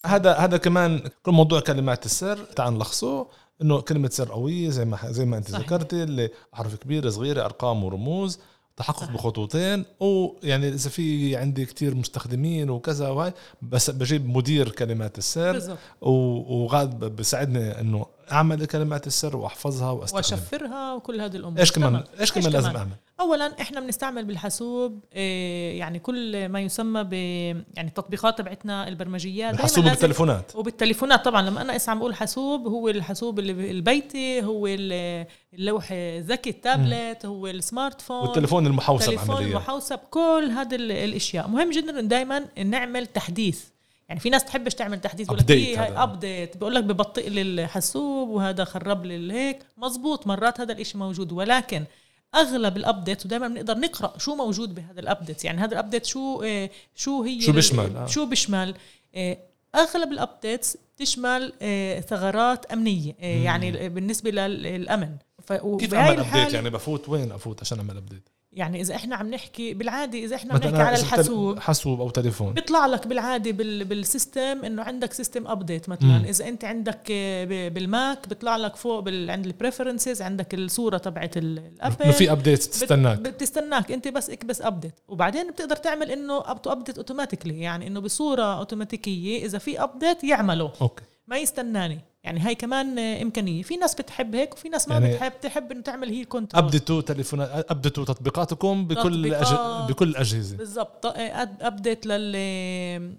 هذا 0.06 0.34
هذا 0.34 0.56
كمان 0.56 1.02
كل 1.22 1.32
موضوع 1.32 1.60
كلمات 1.60 2.06
السر 2.06 2.44
تعال 2.44 2.74
نلخصه 2.74 3.26
إنه 3.62 3.80
كلمة 3.80 4.08
سر 4.08 4.32
قوية 4.32 4.70
زي 4.70 4.84
ما 4.84 4.98
زي 5.04 5.24
ما 5.24 5.38
أنت 5.38 5.50
صحيح. 5.50 5.66
ذكرتي 5.66 6.02
اللي 6.02 6.30
احرف 6.54 6.74
كبيره 6.74 7.10
صغيره 7.10 7.44
أرقام 7.44 7.84
ورموز 7.84 8.38
تحقق 8.76 9.00
صح. 9.00 9.10
بخطوتين 9.12 9.84
ويعني 10.00 10.68
إذا 10.68 10.90
في 10.90 11.36
عندي 11.36 11.64
كتير 11.66 11.94
مستخدمين 11.94 12.70
وكذا 12.70 13.08
وهي 13.08 13.32
بس 13.62 13.90
بجيب 13.90 14.28
مدير 14.28 14.68
كلمات 14.68 15.18
السر 15.18 15.76
وغاد 16.00 17.04
بساعدني 17.04 17.80
إنه 17.80 18.06
أعمل 18.32 18.64
كلمات 18.66 19.06
السر 19.06 19.36
وأحفظها 19.36 19.90
وأستخدمها. 19.90 20.40
وأشفرها 20.42 20.94
وكل 20.94 21.20
هذه 21.20 21.36
الأمور. 21.36 21.58
إيش 21.60 21.72
كمان. 21.72 22.04
إيش 22.20 22.32
كمان 22.32 22.52
لازم؟ 22.52 22.76
أعمل؟ 22.76 22.90
اولا 23.20 23.60
إحنا 23.60 23.80
بنستعمل 23.80 24.24
بالحاسوب 24.24 25.04
إيه، 25.14 25.78
يعني 25.78 25.98
كل 25.98 26.48
ما 26.48 26.60
يسمى 26.60 27.04
ب 27.04 27.12
يعني 27.12 27.88
التطبيقات 27.88 28.38
تبعتنا 28.38 28.88
البرمجيات 28.88 29.54
الحاسوب 29.54 29.84
بالتليفونات 29.84 30.56
وبالتليفونات. 30.56 31.24
طبعا. 31.24 31.42
لما 31.42 31.62
أنا 31.62 31.76
اسا 31.76 31.90
عم 31.90 31.98
بقول 31.98 32.14
حاسوب 32.14 32.66
هو 32.66 32.88
الحاسوب 32.88 33.38
اللي 33.38 33.70
البيتي 33.70 34.42
هو 34.44 34.66
ال- 34.66 35.26
اللوح 35.54 35.88
الذكي 35.92 36.50
التابلت 36.50 37.26
هو 37.26 37.46
ال 37.46 37.55
smart 37.55 38.00
phone 38.00 38.16
والتليفون 38.16 38.66
المحوسب 38.66 39.02
التليفون 39.12 39.36
عمليا. 39.36 39.50
المحوسب 39.50 39.98
كل 40.10 40.50
هذه 40.56 40.74
ال- 40.74 40.92
الأشياء. 40.92 41.48
مهم 41.48 41.70
جدا 41.70 42.00
دائما 42.00 42.44
نعمل 42.64 43.06
تحديث. 43.06 43.64
يعني 44.08 44.20
في 44.20 44.30
ناس 44.30 44.44
تحبش 44.44 44.74
تعمل 44.74 45.00
تحديث 45.00 45.26
بقول 45.26 45.38
لك 45.38 45.50
إيه 45.50 45.84
هاي. 45.84 46.02
update 46.02 46.56
بقول 46.56 46.74
لك 46.74 46.84
ببطئ 46.84 47.28
لي 47.28 47.42
الحاسوب 47.42 48.28
وهذا 48.28 48.64
خرب 48.64 49.04
لي 49.04 49.16
الهيك 49.16 49.58
مزبوط 49.76 50.26
مرات 50.26 50.60
هذا 50.60 50.72
الإشي 50.72 50.98
موجود. 50.98 51.32
ولكن 51.32 51.84
أغلب 52.34 52.76
ال 52.76 52.83
update 52.83 53.26
ودائما 53.26 53.48
بنقدر 53.48 53.78
نقرأ 53.78 54.18
شو 54.18 54.34
موجود 54.34 54.74
بهذا 54.74 55.00
ال 55.00 55.07
update 55.07 55.44
يعني 55.44 55.60
هذا 55.60 55.72
ال 55.72 55.77
update 55.77 56.06
شو 56.06 56.42
آه، 56.42 56.70
شو 56.94 57.22
هي 57.22 57.40
شو 57.40 57.52
بيشمل، 57.52 57.96
آه. 57.96 58.06
شو 58.06 58.26
بيشمل؟ 58.26 58.74
آه، 59.14 59.38
أغلب 59.74 60.12
ال 60.12 60.21
updates 60.21 60.78
تشمل 60.96 61.52
آه، 61.62 62.00
ثغرات 62.00 62.66
أمنية 62.66 63.14
يعني 63.20 63.88
بالنسبة 63.88 64.30
للأمن. 64.30 65.16
كيف 65.78 65.94
أعمل 65.94 66.20
update 66.20 66.54
يعني 66.54 66.70
بفوت 66.70 67.08
وين 67.08 67.32
أفوت 67.32 67.60
عشان 67.60 67.78
أعمل 67.78 67.96
update 67.96 68.28
يعني 68.52 68.80
إذا 68.80 68.94
إحنا 68.94 69.16
عم 69.16 69.30
نحكي 69.30 69.74
بالعادة 69.74 70.18
إذا 70.18 70.36
إحنا 70.36 70.52
عم 70.52 70.58
مثلا 70.58 70.70
نحكي 70.70 70.82
على 70.82 70.96
الحاسوب 71.00 71.58
حاسوب 71.58 72.00
أو 72.00 72.10
تليفون. 72.10 72.52
بيطلع 72.52 72.86
لك 72.86 73.06
بالعادة 73.06 73.50
بال 73.50 73.84
بال 73.84 74.04
system 74.04 74.64
إنه 74.64 74.82
عندك 74.82 75.12
system 75.12 75.46
update 75.46 75.88
مثلا. 75.88 76.08
مم. 76.18 76.24
إذا 76.24 76.48
أنت 76.48 76.64
عندك 76.64 77.00
آه، 77.10 77.68
بال 77.68 77.92
Mac 77.92 78.28
بيطلع 78.28 78.56
لك 78.56 78.76
فوق 78.76 79.00
بال 79.00 79.30
عند 79.30 79.46
ال 79.46 79.53
preferences 79.53 80.22
عندك 80.22 80.54
الصورة 80.54 80.98
تبعت 80.98 81.36
ال 81.36 81.47
Apple. 81.47 82.12
في 82.12 82.32
update 82.32 82.62
تستناك. 82.62 83.18
بت- 83.18 83.28
بتستناك. 83.28 83.92
أنت 83.92 84.08
بس 84.08 84.30
اكبس 84.30 84.62
update 84.62 84.94
وبعدين 85.08 85.50
بتقدر 85.50 85.76
تعمل 85.76 86.10
إنه 86.10 86.42
up 86.50 86.62
to 86.62 86.72
date 86.72 86.96
automatically 86.96 87.60
يعني 87.60 87.86
إنه 87.86 88.00
بصورة 88.00 88.58
اوتوماتيكيه 88.58 89.44
إذا 89.46 89.58
في 89.58 89.82
update 89.82 90.24
يعمله. 90.24 90.72
Okay. 90.82 91.02
ما 91.26 91.38
يستناني. 91.38 92.00
يعني 92.28 92.40
هاي 92.40 92.54
كمان 92.54 92.98
إمكانية. 92.98 93.62
في 93.62 93.76
ناس 93.76 93.94
بتحب 93.94 94.34
هيك 94.34 94.54
وفي 94.54 94.68
ناس 94.68 94.88
ما 94.88 94.94
يعني 94.94 95.14
بتحب 95.14 95.32
تحب 95.42 95.72
إنه 95.72 95.82
تعمل 95.82 96.08
هي 96.08 96.24
control 96.24 96.64
ابديتوا 96.64 97.00
تليفونات 97.00 97.70
ابديتوا 97.70 98.04
تطبيقاتكم 98.04 98.86
بكل 98.86 99.00
تطبيقات. 99.02 99.52
أج... 99.52 99.90
بكل 99.92 100.08
الاجهزه 100.08 100.56
بالضبط. 100.56 101.06
update 101.60 102.06
لل 102.06 102.32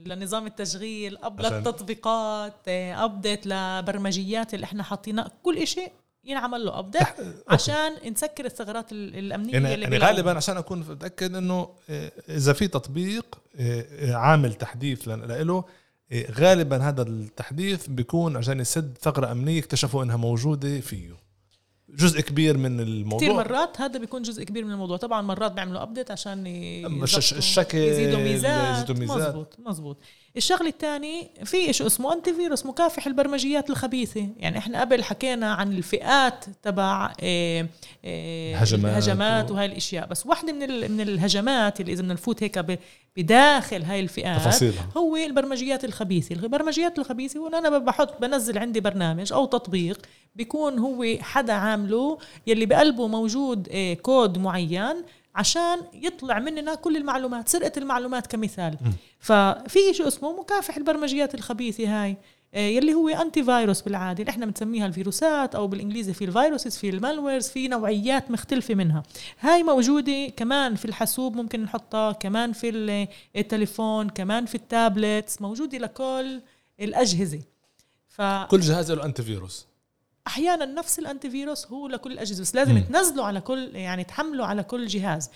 لنظام 0.06 0.46
التشغيل 0.48 1.18
up 1.18 1.46
عشان- 1.46 1.58
للتطبيقات 1.58 2.54
update 2.68 3.48
لبرمجيات 3.48 4.54
اللي 4.54 4.64
إحنا 4.64 4.84
حاطينها. 4.84 5.32
كل 5.44 5.68
شيء 5.68 5.92
ينعمل 6.24 6.66
له 6.66 6.80
update 6.80 7.08
عشان 7.48 7.92
نسكر 8.12 8.46
الثغرات 8.46 8.92
ال- 8.92 9.16
الأمنية 9.16 9.54
يعني, 9.54 9.74
اللي 9.74 9.84
يعني. 9.84 9.98
غالبا 9.98 10.32
عشان 10.38 10.58
أكون 10.58 10.80
متأكد 10.80 11.36
إنه 11.36 11.70
إذا 12.30 12.54
في 12.54 12.68
تطبيق 12.68 13.26
عامل 14.10 14.54
تحديث 14.54 15.08
له 15.08 15.64
غالبا 16.14 16.78
هذا 16.78 17.02
التحديث 17.02 17.88
بيكون 17.88 18.38
عشان 18.38 18.60
يسد 18.60 18.98
ثغرة 19.02 19.32
أمنية 19.32 19.60
اكتشفوا 19.60 20.04
إنها 20.04 20.16
موجودة 20.16 20.80
فيه. 20.80 21.30
جزء 21.90 22.22
كبير 22.22 22.58
من 22.58 22.80
الموضوع. 22.80 23.18
كثير 23.20 23.34
مرات 23.34 23.82
هذا 23.82 24.00
بيكون 24.00 24.22
جزء 24.22 24.44
كبير 24.44 24.66
من 24.66 24.72
الموضوع. 24.72 24.98
طبعا 24.98 25.22
مرات 25.22 25.52
بيعملوا 25.52 25.84
ابديت 25.84 26.12
عشان 26.12 26.44
الشكل، 27.38 27.78
يزيدوا 27.78 28.20
ميزات. 28.20 28.76
يزيدوا 28.76 28.96
ميزات. 28.96 29.28
مزبوط 29.28 29.58
مزبوط 29.60 29.98
الشغلة 30.38 30.70
الثاني 30.70 31.28
في 31.44 31.74
شيء 31.74 31.88
اسمه 31.88 32.14
انتي 32.14 32.34
فيروس 32.34 32.66
مكافح 32.66 33.08
البرمجيات 33.08 33.70
الخبيثة. 33.70 34.28
يعني 34.38 34.58
إحنا 34.58 34.82
قبل 34.82 35.04
حكينا 35.04 35.54
عن 35.54 35.72
الفئات 35.72 36.46
تبع 36.64 37.14
إيه 37.22 37.68
إيه 38.04 38.58
هجمات 38.58 38.92
الهجمات 38.92 39.52
وهاي 39.52 39.66
الأشياء. 39.66 40.08
بس 40.08 40.26
واحدة 40.26 40.54
من 40.54 40.92
من 40.92 41.02
الهجمات 41.02 41.82
اللي 41.82 41.94
إذا 41.94 42.02
بدنا 42.02 42.14
نفوت 42.14 42.44
هيك 42.44 42.80
بداخل 43.18 43.84
هاي 43.84 44.00
الفئات 44.00 44.42
تفاصيلها. 44.42 44.90
هو 44.98 45.16
البرمجيات 45.16 45.86
الخبيثة. 45.86 46.36
البرمجيات 46.36 47.00
الخبيثة 47.00 47.40
وان 47.40 47.56
أنا 47.56 47.78
بحط 47.78 48.22
بنزل 48.22 48.58
عندي 48.58 48.80
برنامج 48.80 49.34
أو 49.34 49.46
تطبيق 49.46 50.02
بيكون 50.36 50.80
هو 50.80 51.06
حدا 51.22 51.54
عامله 51.54 52.18
يلي 52.48 52.66
بقلبه 52.66 53.08
موجود 53.08 53.68
آه، 53.72 53.94
كود 53.94 54.38
معين 54.38 55.04
عشان 55.40 55.78
يطلع 55.94 56.40
مننا 56.40 56.76
كل 56.76 56.98
المعلومات 56.98 57.50
سرقة 57.50 57.72
المعلومات 57.78 58.28
كمثال. 58.28 58.74
م. 58.82 58.90
ففي 59.20 59.94
شيء 59.94 60.08
اسمه 60.08 60.40
مكافح 60.42 60.78
البرمجيات 60.78 61.36
الخبيثة 61.36 62.04
هاي 62.04 62.18
آه، 62.54 62.60
يلي 62.60 62.94
هو 62.94 63.10
antivirus 63.10 63.82
بالعادة. 63.82 64.20
اللي 64.22 64.30
إحنا 64.30 64.46
بنسميها 64.46 64.86
الفيروسات 64.86 65.56
أو 65.56 65.68
بالإنجليزي 65.68 66.14
في 66.14 66.26
ال 66.26 66.32
viruses 66.32 66.78
في 66.78 66.90
ال 66.90 66.96
malwares 66.96 67.48
في 67.48 67.68
نوعيات 67.68 68.32
مختلفة 68.32 68.76
منها. 68.76 69.04
هاي 69.40 69.64
موجودة 69.64 70.28
كمان 70.38 70.76
في 70.76 70.86
الحاسوب 70.86 71.36
ممكن 71.36 71.64
نحطها 71.64 72.12
كمان 72.12 72.54
في 72.54 72.70
ال- 72.70 73.08
التليفون 73.36 74.10
كمان 74.10 74.46
في 74.46 74.56
ال 74.56 74.66
tablets 74.66 75.42
موجودة 75.42 75.78
لكل 75.78 76.42
الأجهزة. 76.80 77.42
فاحيانا 78.08 78.48
كل 78.48 78.60
جهاز 78.60 78.92
له 78.92 79.06
antivirus 79.06 79.66
نفس 80.76 81.00
ال 81.00 81.30
antivirus 81.30 81.68
هو 81.68 81.88
لكل 81.88 82.12
الأجهزة 82.12 82.42
بس 82.42 82.56
لازم 82.56 82.76
مم. 82.76 82.82
تنزله 82.82 83.26
على 83.26 83.42
كل 83.42 83.76
يعني 83.76 84.04
تحمله 84.04 84.46
على 84.46 84.64
كل 84.64 84.88
جهاز 84.88 85.30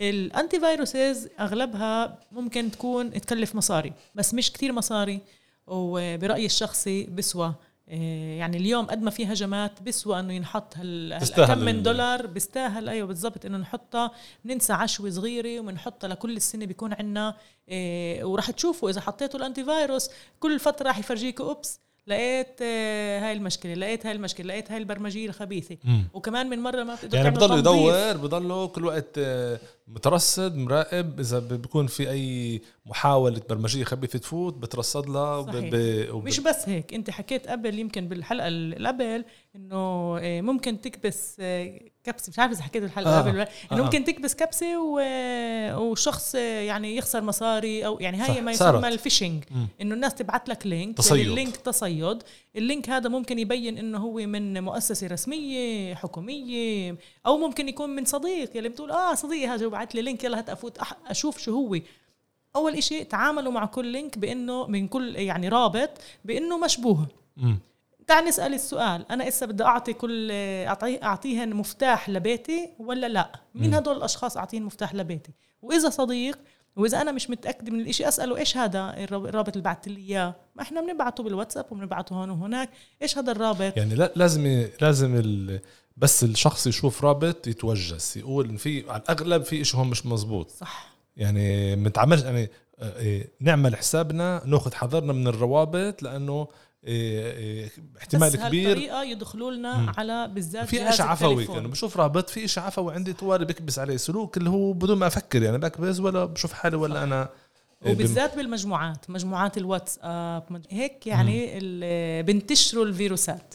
ال 0.00 0.60
antiviruses 0.60 1.28
أغلبها 1.40 2.18
ممكن 2.32 2.70
تكون 2.70 3.10
تكلف 3.10 3.54
مصاري 3.54 3.92
بس 4.14 4.34
مش 4.34 4.52
كتير 4.52 4.72
مصاري 4.72 5.20
وبرأيي 5.66 6.46
الشخصي 6.46 7.04
بسوى 7.04 7.54
إيه، 7.88 8.38
يعني 8.38 8.56
اليوم 8.56 8.86
قد 8.86 9.02
ما 9.02 9.10
في 9.10 9.26
هجمات 9.26 9.82
بسوى 9.82 10.20
إنه 10.20 10.32
ينحط 10.32 10.76
هال 10.76 11.18
كم 11.36 11.58
من 11.58 11.82
دولار 11.82 12.26
بيستاهل 12.26 12.88
أيوه 12.88 13.06
بالضبط 13.06 13.46
إنه 13.46 13.58
نحطها 13.58 14.10
ننسى 14.44 14.72
عشوة 14.72 15.10
صغيرة 15.10 15.60
وبنحطها 15.60 16.08
لكل 16.08 16.36
السنة 16.36 16.66
بيكون 16.66 16.94
عندنا 16.94 17.36
إيه 17.68 18.24
وراح 18.24 18.50
تشوفوا 18.50 18.90
إذا 18.90 19.00
حطيتوا 19.00 19.40
الانتي 19.40 19.64
فيروس 19.64 20.10
كل 20.40 20.60
فترة 20.60 20.86
راح 20.86 20.98
يفرجيكوا 20.98 21.46
أوبس 21.46 21.80
لقيت 22.06 22.58
آه، 22.62 23.20
هاي 23.20 23.32
المشكلة 23.32 23.74
لقيت 23.74 24.06
هاي 24.06 24.12
المشكلة 24.14 24.46
لقيت 24.46 24.70
هاي 24.70 24.78
البرمجية 24.78 25.26
الخبيثة. 25.28 25.76
وكمان 26.14 26.50
من 26.50 26.58
مرة 26.58 26.82
ما 26.84 26.94
بتقدر 26.94 27.16
يعني 27.18 27.30
بضل. 27.30 27.58
يدور 27.58 28.16
بضله 28.16 28.66
كل 28.66 28.84
وقت 28.84 29.18
آه، 29.18 29.60
مترصد 29.88 30.56
مراقب. 30.56 31.20
إذا 31.20 31.38
بيكون 31.38 31.86
في 31.86 32.10
أي 32.10 32.60
محاولة 32.86 33.40
برمجية 33.48 33.84
خبيثة 33.84 34.18
تفوت 34.18 34.54
بترصد 34.54 35.08
لها 35.08 35.36
وب- 35.36 35.74
وب- 36.14 36.24
مش 36.24 36.40
بس 36.40 36.68
هيك 36.68 36.94
انت 36.94 37.10
حكيت 37.10 37.46
قبل 37.48 37.78
يمكن 37.78 38.08
بالحلقة 38.08 38.48
اللي 38.48 38.88
قبل 38.88 39.24
إنه 39.56 39.76
آه، 40.20 40.40
ممكن 40.40 40.80
تكبس 40.80 41.36
كبسة 42.04 42.30
مش 42.30 42.38
عارف 42.38 42.52
إذا 42.52 42.62
حكيت 42.62 42.82
الحلقة 42.82 43.18
آه. 43.18 43.22
قبل 43.22 43.30
ولا- 43.30 43.48
إنه 43.72 43.80
آه. 43.80 43.84
ممكن 43.84 44.04
تكبس 44.04 44.34
كبسة 44.34 44.82
و- 44.82 45.76
وشخص 45.90 46.34
آه، 46.34 46.38
يعني 46.60 46.96
يخسر 46.96 47.20
مصاري 47.22 47.86
أو 47.86 48.00
يعني 48.00 48.16
هاي 48.18 48.40
ما. 48.40 48.52
يسمى 48.52 48.88
ال 48.88 48.94
phishing. 48.94 49.44
إنه 49.80 49.94
الناس 49.94 50.14
تبعت 50.14 50.48
لك 50.48 50.66
link 50.66 50.96
تصيد. 50.98 51.16
يعني 51.16 51.30
ال 51.30 51.35
link 51.35 51.56
تصيد 51.56 52.22
ال 52.56 52.63
link 52.63 52.90
هذا 52.90 53.08
ممكن 53.08 53.38
يبين 53.38 53.78
إنه 53.78 53.98
هو 53.98 54.12
من 54.12 54.62
مؤسسة 54.64 55.06
رسمية 55.06 55.94
حكومية 55.94 56.96
أو 57.26 57.38
ممكن 57.38 57.68
يكون 57.68 57.90
من 57.90 58.04
صديق 58.04 58.56
يلي 58.56 58.68
بتقول 58.68 58.90
آه 58.90 59.14
صديقي 59.14 59.46
هذا 59.46 59.66
بعت 59.68 59.94
لي 59.94 60.02
link 60.02 60.24
يلا 60.24 60.38
هات 60.38 60.50
أفوت 60.50 60.78
أح- 60.78 60.94
أشوف 61.06 61.38
شو 61.38 61.52
هو 61.54 61.78
أول 62.56 62.74
إشي 62.74 63.04
تعاملوا 63.04 63.52
مع 63.52 63.64
كل 63.66 63.86
link 63.86 64.18
بإنه 64.18 64.66
من 64.66 64.88
كل 64.88 65.16
يعني 65.16 65.48
رابط 65.48 65.90
بإنه 66.24 66.58
مشبوه 66.58 67.06
مم. 67.36 67.58
تعال 68.06 68.24
نسأل 68.24 68.54
السؤال. 68.54 69.06
أنا 69.10 69.28
إسا 69.28 69.46
بدي 69.46 69.64
أعطي 69.64 69.92
كل 69.92 70.30
أعطي 70.66 71.02
أعطيهن 71.02 71.54
مفتاح 71.54 72.08
لبيتي 72.10 72.70
ولا 72.78 73.06
لا؟ 73.08 73.32
مين. 73.54 73.74
هدول 73.74 73.96
الأشخاص 73.96 74.36
أعطيهن 74.36 74.62
مفتاح 74.62 74.94
لبيتي؟ 74.94 75.32
وإذا 75.62 75.90
صديق 75.90 76.38
وإذا 76.76 77.00
أنا 77.00 77.12
مش 77.12 77.30
متاكده 77.30 77.72
من 77.72 77.80
الإشي 77.80 78.08
أسأله 78.08 78.36
إيش 78.36 78.56
هذا 78.56 78.94
الراب- 78.98 79.26
الرابط 79.26 79.48
اللي 79.48 79.62
بعت 79.62 79.88
لي 79.88 80.00
إياه؟ 80.00 80.34
ما 80.56 80.62
إحنا 80.62 80.80
بنبعته 80.80 81.22
بالواتساب 81.22 81.66
وبنبعته 81.70 82.14
هون 82.16 82.30
وهناك. 82.30 82.70
إيش 83.02 83.18
هذا 83.18 83.32
الرابط؟ 83.32 83.76
يعني 83.76 83.94
لا 83.94 84.12
لازم 84.16 84.66
لازم 84.80 85.16
ال 85.16 85.60
بس 85.96 86.24
الشخص 86.24 86.66
يشوف 86.66 87.04
رابط 87.04 87.46
يتوجس 87.46 88.16
يقول 88.16 88.48
إن 88.48 88.56
في 88.56 88.90
على 88.90 89.02
الأغلب 89.02 89.42
في 89.42 89.64
شيء 89.64 89.80
هون 89.80 89.90
مش 89.90 90.06
مزبوط. 90.06 90.50
صح. 90.50 90.94
يعني 91.16 91.76
متعملش 91.76 92.22
يعني 92.22 92.50
آه، 92.78 92.98
إيه، 92.98 93.28
نعمل 93.40 93.76
حسابنا 93.76 94.42
ناخذ 94.46 94.74
حذرنا 94.74 95.12
من 95.12 95.26
الروابط 95.28 96.02
لأنه 96.02 96.40
إيه، 96.42 96.48
احتمال 97.98 98.30
بس 98.30 98.36
كبير 98.36 98.68
هالطريقة 98.70 99.02
يدخلوا 99.02 99.50
لنا. 99.50 99.92
على 99.98 100.28
بالذات 100.28 100.68
في 100.68 100.88
إشي 100.88 101.02
عفوي. 101.02 101.44
يعني 101.44 101.68
بشوف 101.68 101.96
رابط 101.96 102.30
في 102.30 102.44
إشي 102.44 102.60
عفوي 102.60 102.94
عندي 102.94 103.12
طوالي 103.12 103.44
بكبس 103.44 103.78
عليه 103.78 103.96
سلوك 103.96 104.36
اللي 104.36 104.50
هو 104.50 104.72
بدون 104.72 104.98
ما 104.98 105.06
أفكر 105.06 105.42
يعني 105.42 105.58
بكبس 105.58 106.00
ولا 106.00 106.24
بشوف 106.24 106.52
حالي 106.52 106.76
ولا 106.76 106.94
صح. 106.94 107.00
أنا 107.00 107.28
إيه، 107.86 107.92
وبالذات 107.92 108.36
بالمجموعات 108.36 109.10
مجموعات 109.10 109.58
الواتساب 109.58 110.62
هيك 110.70 111.06
يعني 111.06 111.58
بنتشروا 112.22 112.84
الفيروسات 112.84 113.54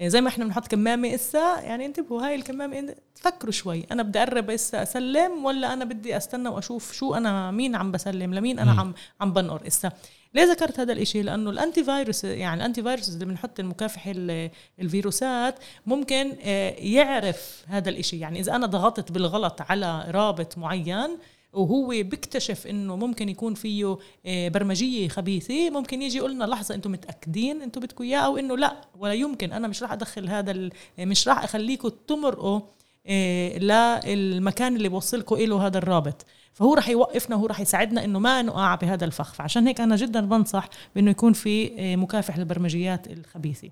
إيه، 0.00 0.08
زي 0.08 0.20
ما 0.20 0.28
إحنا 0.28 0.44
بنحط 0.44 0.66
كمامة 0.66 1.14
إسا 1.14 1.60
يعني 1.60 1.86
انتبهوا 1.86 2.26
هاي 2.26 2.34
الكمامة 2.34 2.94
تفكروا 3.14 3.52
شوي 3.52 3.86
أنا 3.92 4.02
بدي 4.02 4.18
أقرب 4.22 4.50
إسا 4.50 4.82
أسلم 4.82 5.44
ولا 5.44 5.72
أنا 5.72 5.84
بدي 5.84 6.16
أستنى 6.16 6.48
وأشوف 6.48 6.92
شو 6.92 7.14
أنا 7.14 7.50
مين 7.50 7.76
عم 7.76 7.92
بسلم 7.92 8.34
لمين 8.34 8.58
أنا 8.58 8.72
مم. 8.72 8.80
عم 8.80 8.94
عم 9.20 9.32
بنقر 9.32 9.66
إسا 9.66 9.92
ليه 10.34 10.44
ذكرت 10.44 10.80
هذا 10.80 10.92
الإشي؟ 10.92 11.22
لأنه 11.22 11.50
الانتي 11.50 11.84
فيروس 11.84 12.24
يعني 12.24 12.60
الانتي 12.60 12.82
فيروس 12.82 13.08
اللي 13.08 13.24
بنحط 13.24 13.60
المكافح 13.60 14.06
ال- 14.06 14.50
الفيروسات 14.80 15.54
ممكن 15.86 16.32
آه، 16.42 16.70
يعرف 16.70 17.64
هذا 17.66 17.88
الإشي. 17.90 18.18
يعني 18.20 18.40
إذا 18.40 18.56
أنا 18.56 18.66
ضغطت 18.66 19.12
بالغلط 19.12 19.60
على 19.60 20.04
رابط 20.08 20.58
معين 20.58 21.18
وهو 21.52 21.88
بيكتشف 21.88 22.66
إنه 22.66 22.96
ممكن 22.96 23.28
يكون 23.28 23.54
فيه 23.54 23.98
آه، 24.26 24.48
برمجية 24.48 25.08
خبيثة 25.08 25.70
ممكن 25.70 26.02
يجي 26.02 26.18
يقول 26.18 26.32
لنا 26.32 26.44
لحظة 26.44 26.74
أنتم 26.74 26.92
متأكدين 26.92 27.62
أنتم 27.62 27.80
بدكم 27.80 28.04
إياه؟ 28.04 28.18
أو 28.18 28.36
إنه 28.36 28.56
لا 28.56 28.76
ولا 28.98 29.12
يمكن. 29.12 29.52
أنا 29.52 29.68
مش 29.68 29.82
راح 29.82 29.92
أدخل 29.92 30.28
هذا 30.28 30.70
مش 30.98 31.28
راح 31.28 31.44
اخليكم 31.44 31.88
تمرقوا 32.08 32.60
آه، 33.06 33.58
للمكان 33.58 34.76
اللي 34.76 34.88
بوصلكم 34.88 35.36
له 35.36 35.66
هذا 35.66 35.78
الرابط. 35.78 36.26
فهو 36.56 36.74
راح 36.74 36.88
يوقفنا 36.88 37.36
وهو 37.36 37.46
راح 37.46 37.60
يساعدنا 37.60 38.04
إنه 38.04 38.18
ما 38.18 38.42
نقع 38.42 38.74
بهذا 38.74 39.04
الفخ. 39.04 39.34
فعشان 39.34 39.66
هيك 39.66 39.80
أنا 39.80 39.96
جدا 39.96 40.20
بنصح 40.20 40.68
بإنه 40.94 41.10
يكون 41.10 41.32
في 41.32 41.72
آه، 41.78 41.96
مكافح 41.96 42.38
للبرمجيات 42.38 43.06
الخبيثة. 43.06 43.70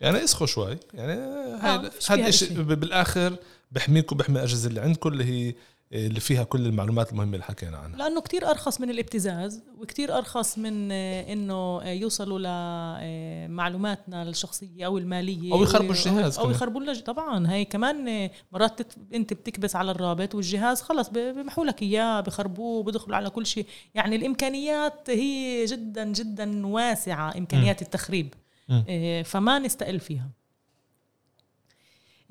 يعني 0.00 0.24
اسخوا 0.24 0.46
شوي. 0.46 0.78
يعني 0.94 1.12
آه، 1.12 1.56
هذا 1.56 1.88
فيها 1.88 2.28
الشيء. 2.28 2.62
بالآخر 2.62 3.36
بحميكم 3.72 4.16
بحمي 4.16 4.36
الاجهزه 4.36 4.68
اللي 4.68 4.80
عندكم 4.80 5.08
اللي 5.08 5.24
هي 5.24 5.54
اللي 5.92 6.20
فيها 6.20 6.44
كل 6.44 6.66
المعلومات 6.66 7.12
المهمة 7.12 7.32
اللي 7.32 7.44
حكينا 7.44 7.78
عنها. 7.78 7.98
لأنه 7.98 8.20
كتير 8.20 8.50
أرخص 8.50 8.80
من 8.80 8.90
الابتزاز 8.90 9.62
وكتير 9.78 10.18
أرخص 10.18 10.58
من 10.58 10.92
آه، 10.92 11.32
إنه 11.32 11.82
آه، 11.82 11.92
يوصلوا 11.92 12.38
لمعلوماتنا 12.38 14.22
الشخصية 14.22 14.86
أو 14.86 14.98
المالية 14.98 15.52
أو 15.52 15.62
يخربوا 15.62 15.90
الجهاز 15.90 16.38
أو. 16.38 16.50
يخربوا 16.50 16.80
لنا 16.80 17.00
طبعا 17.00 17.50
هي 17.52 17.64
كمان 17.64 18.08
آه، 18.08 18.30
مرات 18.52 18.80
أنت 19.14 19.32
بتكبس 19.32 19.76
على 19.76 19.90
الرابط 19.90 20.34
والجهاز 20.34 20.82
خلص 20.82 21.08
بمحوا 21.08 21.64
لك 21.64 21.82
إياه 21.82 22.20
بخربوه 22.20 22.82
بدخلوا 22.82 23.16
على 23.16 23.30
كل 23.30 23.46
شيء. 23.46 23.66
يعني 23.94 24.16
الإمكانيات 24.16 25.10
هي 25.10 25.64
جدا 25.64 26.04
جدا 26.04 26.66
واسعة 26.66 27.38
إمكانيات 27.38 27.82
التخريب. 27.82 28.34
مم. 28.68 28.84
آه، 28.88 29.22
فما 29.22 29.58
نستقل 29.58 30.00
فيها. 30.00 30.39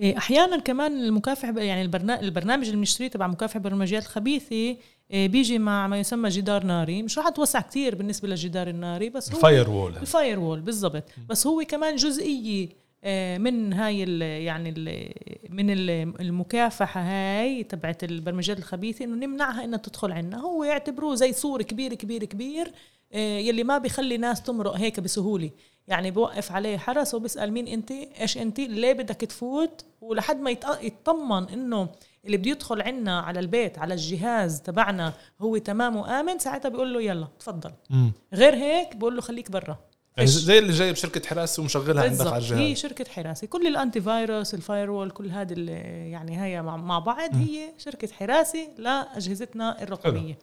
أحيانا 0.04 0.58
كمان 0.60 1.04
المكافح 1.04 1.50
يعني 1.50 1.82
البرنامج 2.22 2.66
اللي 2.66 2.78
بنشتريه 2.78 3.08
تبع 3.08 3.28
مكافحه 3.28 3.58
البرمجيات 3.58 4.04
الخبيثة 4.04 4.78
إيه، 5.12 5.28
بيجي 5.28 5.60
مع 5.60 5.88
ما 5.88 6.00
يسمى 6.00 6.30
جدار 6.30 6.64
ناري 6.64 7.04
مش 7.04 7.18
راح 7.18 7.28
أتوسع 7.28 7.62
كتير 7.62 7.96
بالنسبة 7.96 8.28
للجدار 8.28 8.68
الناري 8.68 9.10
بس 9.10 9.32
هو 9.32 9.38
ال 9.38 9.70
firewall 9.70 9.98
ال 9.98 10.40
firewall 10.40 10.60
بالضبط 10.62 11.04
بس 11.30 11.48
هو 11.48 11.64
كمان 11.68 11.96
جزئية 11.96 12.70
آه، 13.04 13.38
من 13.38 13.74
هاي 13.74 14.04
ال 14.04 14.22
يعني 14.22 14.70
ال 14.78 15.12
من 15.50 15.70
ال- 15.70 16.22
المكافحة 16.22 17.02
هاي 17.02 17.64
تبعت 17.64 18.04
البرمجيات 18.04 18.58
الخبيثة 18.60 19.06
إنه 19.06 19.26
نمنعها 19.26 19.64
إنها 19.64 19.78
تدخل 19.78 20.12
عنا. 20.12 20.38
هو 20.38 20.64
يعتبروه 20.64 21.16
زي 21.16 21.34
سور 21.34 21.62
كبير 21.62 21.94
كبير 21.94 22.24
كبير 22.26 22.72
يلي 23.18 23.64
ما 23.64 23.78
بيخلي 23.78 24.18
ناس 24.18 24.42
تمرق 24.44 24.74
هيك 24.76 25.00
بسهولة. 25.00 25.50
يعني 25.88 26.12
بوقف 26.12 26.52
عليه 26.52 26.78
حرس 26.78 27.14
وبيسال 27.14 27.52
مين 27.52 27.68
انت؟ 27.68 27.92
إيش 27.92 28.38
انت؟ 28.38 28.60
ليه 28.60 28.94
بدك 28.94 29.16
تفوت؟ 29.16 29.86
ولحد 30.02 30.40
ما 30.40 30.52
يطمن 30.82 31.50
إنه 31.50 31.90
اللي 32.26 32.38
بده 32.38 32.50
يدخل 32.52 32.82
عنا 32.82 33.20
على 33.20 33.40
البيت 33.40 33.78
على 33.80 33.94
الجهاز 33.94 34.62
تبعنا 34.62 35.14
هو 35.42 35.58
تمام 35.58 35.96
وآمن 35.96 36.40
ساعتها 36.40 36.70
بيقول 36.70 36.94
له 36.94 37.02
يلا 37.02 37.28
تفضل. 37.40 37.72
مم. 37.90 38.12
غير 38.34 38.56
هيك 38.56 38.96
بقول 38.96 39.16
له 39.16 39.22
خليك 39.22 39.52
برا. 39.52 39.78
يعني. 40.18 40.30
زي 40.30 40.60
اللي 40.60 40.74
جايب 40.74 40.96
شركه 40.96 41.28
حراسه 41.30 41.62
ومشغلها 41.62 42.04
عندك 42.04 42.28
على 42.28 42.32
هي 42.36 42.38
الجهاز 42.38 42.78
شركة 42.78 43.06
حراسة. 43.12 43.48
كل 43.48 43.68
ال 43.68 44.02
antivirus 44.02 44.54
ال 44.54 44.92
firewall 44.92 45.12
كل 45.12 45.30
هذه 45.30 45.54
ال- 45.54 45.70
يعني 46.12 46.42
هي 46.44 46.62
مع- 46.62 47.00
بعض 47.00 47.36
هي 47.36 47.70
شركة 47.78 48.08
حراسة 48.14 48.68
لأجهزتنا 48.78 49.84
الرقمية. 49.84 50.28
إيه، 50.28 50.38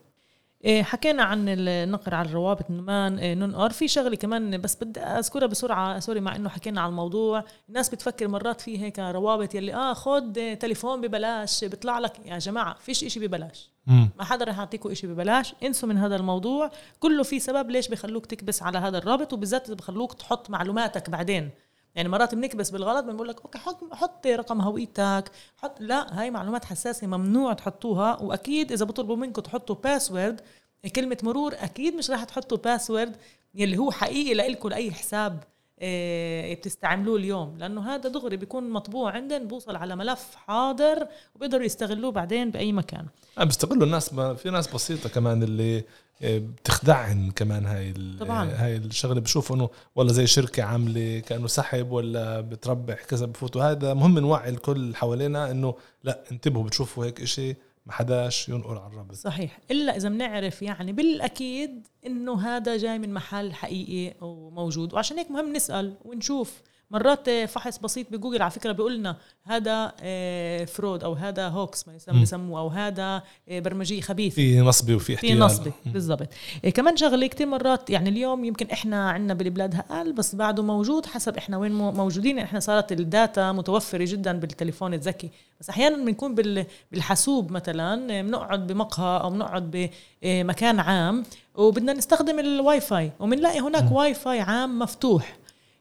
حكينا 0.68 1.22
عن 1.22 1.44
النقر 1.48 2.14
على 2.14 2.28
الروابط 2.28 2.70
ما 2.70 3.18
إيه، 3.18 3.34
ننقر 3.34 3.70
في 3.70 3.88
شغلة 3.88 4.16
كمان 4.16 4.60
بس 4.60 4.76
بدي 4.84 5.00
أذكرها 5.00 5.46
بسرعة 5.46 6.00
sorry 6.00 6.20
مع 6.20 6.36
إنه 6.36 6.48
حكينا 6.48 6.80
عن 6.80 6.88
الموضوع. 6.88 7.44
الناس 7.68 7.88
بتفكر 7.88 8.28
مرات 8.28 8.60
في 8.60 8.78
هيك 8.78 8.98
روابط 8.98 9.54
يلي 9.54 9.74
آه 9.74 9.92
خد 9.92 10.56
تليفون 10.60 11.00
ببلاش 11.00 11.64
بيطلع 11.64 11.98
لك 11.98 12.12
يا 12.24 12.38
جماعة 12.38 12.74
فيش 12.74 13.04
إشي 13.04 13.20
ببلاش. 13.20 13.70
مم. 13.86 14.10
ما 14.18 14.24
حدا 14.24 14.44
رح 14.44 14.58
يعطيكم 14.58 14.90
إشي 14.90 15.06
ببلاش 15.06 15.54
انسوا 15.62 15.88
من 15.88 15.98
هذا 15.98 16.16
الموضوع. 16.16 16.70
كله 17.00 17.22
في 17.22 17.40
سبب 17.40 17.70
ليش 17.70 17.88
بخلوك 17.88 18.26
تكبس 18.26 18.62
على 18.62 18.78
هذا 18.78 18.98
الرابط 18.98 19.32
وبالذات 19.32 19.70
بخلوك 19.70 20.12
تحط 20.12 20.50
معلوماتك 20.50 21.10
بعدين. 21.10 21.50
يعني 21.94 22.08
مرات 22.08 22.34
بنكبس 22.34 22.70
بالغلط 22.70 23.04
بنقول 23.04 23.28
لك 23.28 23.40
okay 23.40 23.58
حط 23.58 23.94
حط 23.94 24.26
رقم 24.26 24.60
هويتك 24.60 25.30
حط 25.56 25.80
لا 25.80 26.20
هاي 26.20 26.30
معلومات 26.30 26.64
حساسة 26.64 27.06
ممنوع 27.06 27.52
تحطوها. 27.52 28.22
وأكيد 28.22 28.72
إذا 28.72 28.84
بطلبوا 28.84 29.16
منكم 29.16 29.42
تحطوا 29.42 29.74
password 29.84 30.40
كلمة 30.88 31.18
مرور 31.22 31.54
أكيد 31.58 31.94
مش 31.94 32.10
راح 32.10 32.24
تحطوا 32.24 32.58
password 32.58 33.16
يلي 33.54 33.78
هو 33.78 33.90
حقيقي 33.90 34.34
لإلكم 34.34 34.68
لأي 34.68 34.90
حساب 34.92 35.42
إيه، 35.80 36.54
بتستعملوه 36.54 37.16
اليوم 37.16 37.56
لأنه 37.58 37.94
هذا 37.94 38.08
دغري 38.08 38.36
بيكون 38.36 38.70
مطبوع 38.70 39.12
عندن 39.12 39.46
بوصل 39.48 39.76
على 39.76 39.96
ملف 39.96 40.34
حاضر 40.34 41.06
وبيقدروا 41.34 41.64
يستغلوه 41.64 42.12
بعدين 42.12 42.50
بأي 42.50 42.72
مكان. 42.72 43.06
آه، 43.38 43.44
بيستغلوا 43.44 43.84
الناس 43.84 44.14
في 44.14 44.50
ناس 44.50 44.74
بسيطة 44.74 45.08
كمان 45.08 45.42
اللي 45.42 45.84
آه، 46.22 46.38
بتخدعن 46.38 47.30
كمان 47.30 47.66
هاي 47.66 47.90
ال- 47.90 48.18
طبعاً. 48.18 48.50
آه، 48.50 48.54
هاي 48.54 48.76
الشغلة 48.76 49.20
بشوفوا 49.20 49.56
إنه 49.56 49.68
والله 49.96 50.12
زي 50.12 50.26
شركة 50.26 50.62
عاملة 50.62 51.18
كأنه 51.18 51.46
سحب 51.46 51.90
ولا 51.90 52.40
بتربح 52.40 53.04
كذا 53.04 53.26
بفوتوا. 53.26 53.62
هذا 53.70 53.94
مهم 53.94 54.18
نوعي 54.18 54.48
الكل 54.50 54.96
حوالينا 54.96 55.50
إنه 55.50 55.74
لا 56.04 56.22
انتبهوا 56.32 56.64
بتشوفوا 56.64 57.04
هيك 57.04 57.20
إشي. 57.20 57.56
ما 57.86 57.92
حداش 57.92 58.48
ينقر 58.48 58.78
على 58.78 58.92
الرابط 58.92 59.14
صحيح. 59.14 59.58
إلا 59.70 59.96
إذا 59.96 60.08
بنعرف 60.08 60.62
يعني 60.62 60.92
بالأكيد 60.92 61.86
إنه 62.06 62.40
هذا 62.40 62.76
جاي 62.76 62.98
من 62.98 63.14
محل 63.14 63.52
حقيقي 63.52 64.16
وموجود. 64.20 64.94
وعشان 64.94 65.18
هيك 65.18 65.30
مهم 65.30 65.52
نسأل 65.52 65.96
ونشوف 66.04 66.62
مرات 66.90 67.30
فحص 67.30 67.78
بسيط 67.78 68.06
بجوجل 68.12 68.42
على 68.42 68.50
فكرة 68.50 68.72
بيقول 68.72 68.96
لنا 68.96 69.16
هذا 69.44 69.92
آه، 70.00 70.64
fraud 70.64 71.04
أو 71.04 71.12
هذا 71.12 71.48
hoax 71.48 71.88
ما. 71.88 72.22
بسموه 72.22 72.60
أو 72.60 72.68
هذا 72.68 73.22
آه، 73.48 73.60
برمجية 73.60 74.00
خبيث 74.00 74.34
في 74.34 74.60
نصبي 74.60 74.94
وفي 74.94 75.04
في 75.04 75.14
احتيال. 75.14 75.38
نصبي 75.38 75.72
مم. 75.86 75.92
بالضبط. 75.92 76.28
إيه 76.64 76.70
كمان 76.70 76.96
شغلة 76.96 77.26
كتير 77.26 77.46
مرات 77.46 77.90
يعني 77.90 78.08
اليوم 78.08 78.44
يمكن 78.44 78.66
إحنا 78.66 79.10
عندنا 79.10 79.34
بالبلاد 79.34 79.74
أقل 79.90 80.12
بس 80.12 80.34
بعده 80.34 80.62
موجود 80.62 81.06
حسب 81.06 81.36
إحنا 81.36 81.56
وين 81.58 81.72
مو- 81.72 81.92
موجودين. 81.92 82.38
إحنا 82.38 82.60
صارت 82.60 82.92
ال 82.92 83.04
data 83.04 83.52
متوفرة 83.52 84.04
جدا 84.04 84.32
بالتليفون 84.32 84.94
الذكي. 84.94 85.30
بس 85.60 85.70
أحيانا 85.70 85.96
بنكون 86.04 86.34
بال- 86.34 86.66
بالحاسوب 86.92 87.50
مثلا 87.52 88.22
بنقعد 88.22 88.66
بمقهى 88.66 89.20
أو 89.22 89.30
بنقعد 89.30 89.88
بمكان 90.22 90.80
عام 90.80 91.22
وبدنا 91.54 91.92
نستخدم 91.92 92.38
الواي 92.38 92.80
فاي 92.80 93.12
وبنلاقي 93.20 93.60
هناك 93.60 93.92
واي 93.92 94.14
فاي 94.14 94.40
عام 94.40 94.78
مفتوح. 94.78 95.36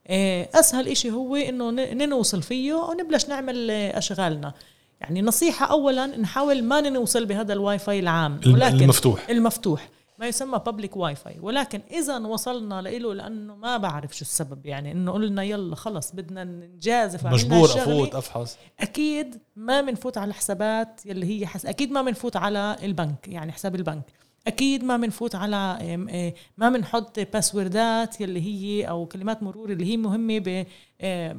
أسهل 0.09 0.87
إشي 0.87 1.11
هو 1.11 1.35
إنه 1.35 1.71
ن- 1.71 2.09
نوصل 2.09 2.41
فيه 2.41 2.73
ونبلش 2.73 3.25
نعمل 3.29 3.71
إيه، 3.71 3.97
أشغالنا. 3.97 4.53
يعني 5.01 5.21
نصيحة 5.21 5.65
أولا 5.65 6.05
نحاول 6.05 6.63
ما 6.63 6.81
نوصل 6.81 7.25
بهذا 7.25 7.53
الواي 7.53 7.79
فاي 7.79 7.99
العام 7.99 8.39
ولكن 8.47 8.75
المفتوح. 8.83 9.29
المفتوح. 9.29 9.89
ما 10.19 10.27
يسمى 10.27 10.61
public 10.65 10.97
Wi-Fi 10.97 11.39
ولكن 11.41 11.81
إذا 11.91 12.17
وصلنا 12.17 12.81
له 12.81 13.13
لأنه 13.13 13.55
ما 13.55 13.77
بعرف 13.77 14.15
شو 14.17 14.21
السبب. 14.21 14.65
يعني 14.65 14.91
إنه 14.91 15.11
قلنا 15.11 15.43
يلا 15.43 15.75
خلص 15.75 16.11
بدنا 16.11 16.43
نجازف 16.43 17.25
مجبور 17.25 17.65
أفوت 17.65 18.15
أفحص. 18.15 18.57
أكيد 18.79 19.39
ما 19.55 19.81
بنفوت 19.81 20.17
على 20.17 20.29
الحسابات 20.29 21.01
يلي 21.05 21.41
هي 21.41 21.47
حس... 21.47 21.65
أكيد 21.65 21.91
ما 21.91 22.01
بنفوت 22.01 22.35
على 22.35 22.75
البنك 22.83 23.27
يعني 23.27 23.51
حساب 23.51 23.75
البنك. 23.75 24.03
أكيد 24.47 24.83
ما 24.83 24.97
بنفوت 24.97 25.35
على 25.35 25.77
آه، 26.11 26.33
ما 26.57 26.69
بنحط 26.69 27.19
باسوردات 27.19 28.21
يلي 28.21 28.41
هي 28.41 28.89
أو 28.89 29.05
كلمات 29.05 29.43
مرور 29.43 29.71
اللي 29.71 29.85
هي 29.85 29.97
مهمة 29.97 30.65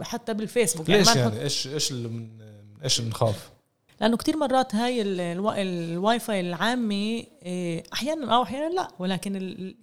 حتى 0.02 0.34
بالفيسبوك. 0.34 0.90
ليش 0.90 1.06
ما 1.08 1.14
نحط- 1.14 1.16
يعني 1.32 1.42
إيش 1.42 1.66
إيش 1.66 1.90
اللي 1.90 2.08
من 2.08 2.28
إيش 2.84 3.00
بنخاف 3.00 3.50
لأنه 4.00 4.16
كتير 4.16 4.36
مرات 4.36 4.74
هاي 4.74 5.02
ال- 5.02 5.20
الوا- 5.20 5.62
الواي 5.62 6.18
فاي 6.18 6.40
العامة 6.40 7.24
أحيانا 7.92 8.34
أو 8.36 8.42
أحيانا 8.42 8.74
لا. 8.74 8.88
ولكن 8.98 9.36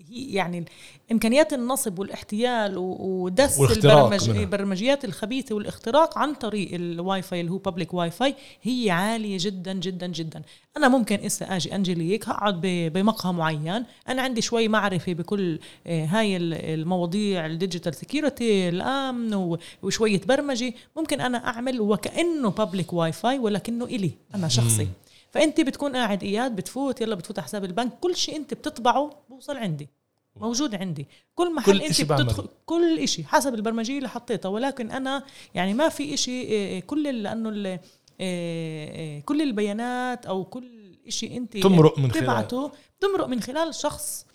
هي 0.09 0.33
يعني 0.33 0.65
إمكانيات 1.11 1.53
النصب 1.53 1.99
والاحتيال 1.99 2.73
ودس 2.77 3.59
البرمج. 3.61 4.29
البرمجيات 4.29 5.05
الخبيثه 5.05 5.55
والاختراق 5.55 6.17
عن 6.17 6.33
طريق 6.33 6.73
الواي 6.73 7.21
فاي 7.21 7.41
اللي 7.41 7.51
هو 7.51 7.57
public 7.57 7.93
Wi-Fi 7.93 8.35
هي 8.61 8.91
عالية 8.91 9.37
جدا 9.41 9.73
جدا 9.73 10.07
جدا. 10.07 10.41
أنا 10.77 10.87
ممكن 10.87 11.15
اسا 11.19 11.55
آجي 11.55 11.75
انجليك 11.75 12.29
هقعد 12.29 12.61
بمقهى 12.63 13.33
معين. 13.33 13.83
أنا 14.09 14.21
عندي 14.21 14.41
شوي 14.41 14.67
معرفة 14.67 15.13
بكل 15.13 15.59
آه، 15.87 16.05
هاي 16.05 16.37
ال- 16.37 16.53
المواضيع 16.53 17.45
ال 17.45 17.52
digital 17.52 17.95
security 17.95 18.69
الأمن 18.69 19.57
وشوية 19.83 20.21
برمجة. 20.27 20.73
ممكن 20.97 21.21
أنا 21.21 21.47
أعمل 21.47 21.81
وكأنه 21.81 22.49
public 22.49 22.93
Wi-Fi 22.93 23.39
ولكنه 23.39 23.85
إلي 23.85 24.11
أنا 24.35 24.47
شخصي. 24.47 24.87
فأنت 25.33 25.61
بتكون 25.61 25.95
قاعد 25.95 26.23
إياد 26.23 26.55
بتفوت 26.55 27.01
يلا 27.01 27.15
بتفوت 27.15 27.39
على 27.39 27.45
حساب 27.47 27.63
البنك 27.63 27.99
كل 28.01 28.15
شيء 28.15 28.35
أنت 28.35 28.53
بتطبعه 28.53 29.09
بوصل 29.29 29.57
عندي 29.57 29.89
موجود 30.35 30.75
عندي 30.75 31.07
كل 31.35 31.55
محل 31.55 31.71
كل 31.71 31.81
أنت. 31.81 32.01
بتدخل 32.01 32.47
كل 32.65 32.99
إشي 32.99 33.23
حسب 33.23 33.53
البرمجية 33.55 33.97
اللي 33.97 34.09
حطيتها 34.09 34.49
ولكن 34.49 34.91
أنا 34.91 35.23
يعني 35.55 35.73
ما 35.73 35.89
في 35.89 36.13
إشي 36.13 36.31
إيه، 36.41 36.81
كل 36.81 37.07
ال- 37.07 37.23
لأنه 37.23 37.79
إيه، 38.19 39.21
كل 39.21 39.41
البيانات 39.41 40.25
أو 40.25 40.43
كل 40.45 40.95
إشي 41.07 41.37
أنت 41.37 41.57
تمرق 41.57 41.99
من 41.99 42.11
خلال 42.11 42.23
تبعته 42.23 42.71
تمرق 42.99 43.27
من 43.27 43.41
خلال 43.41 43.75
شخص 43.75 44.25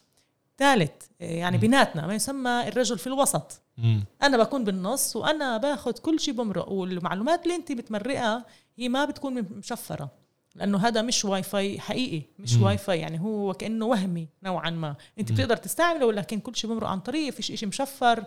ثالث 0.58 0.90
يعني 1.20 1.56
مم. 1.56 1.61
بيناتنا 1.61 2.06
ما 2.06 2.14
يسمى 2.14 2.68
الرجل 2.68 2.98
في 2.98 3.06
الوسط 3.06 3.61
مم. 3.78 4.04
أنا 4.22 4.37
بكون 4.37 4.64
بالنص 4.64 5.16
وأنا 5.16 5.56
باخذ 5.56 5.92
كل 5.92 6.20
شيء 6.20 6.34
بمرق 6.34 6.68
والمعلومات 6.68 7.42
اللي 7.42 7.54
أنت 7.54 7.72
بتمرقها 7.72 8.44
هي 8.76 8.88
ما 8.88 9.04
بتكون 9.04 9.34
مشفرة 9.42 10.11
لأنه 10.54 10.78
هذا 10.78 11.02
مش 11.02 11.24
واي 11.24 11.42
فاي 11.42 11.80
حقيقي 11.80 12.22
مش 12.38 12.54
مم. 12.54 12.62
واي 12.62 12.78
فاي 12.78 12.98
يعني 13.00 13.20
هو 13.20 13.54
كأنه 13.54 13.87
وهمي 13.87 14.28
نوعا 14.42 14.70
ما 14.70 14.94
أنت. 15.18 15.32
بتقدر 15.32 15.56
تستعمله 15.56 16.06
ولكن 16.06 16.40
كل 16.40 16.56
شيء 16.56 16.70
بمرق 16.70 16.88
عن 16.88 17.00
طريق 17.00 17.32
فيش 17.32 17.50
إشي 17.50 17.66
مشفر 17.66 18.24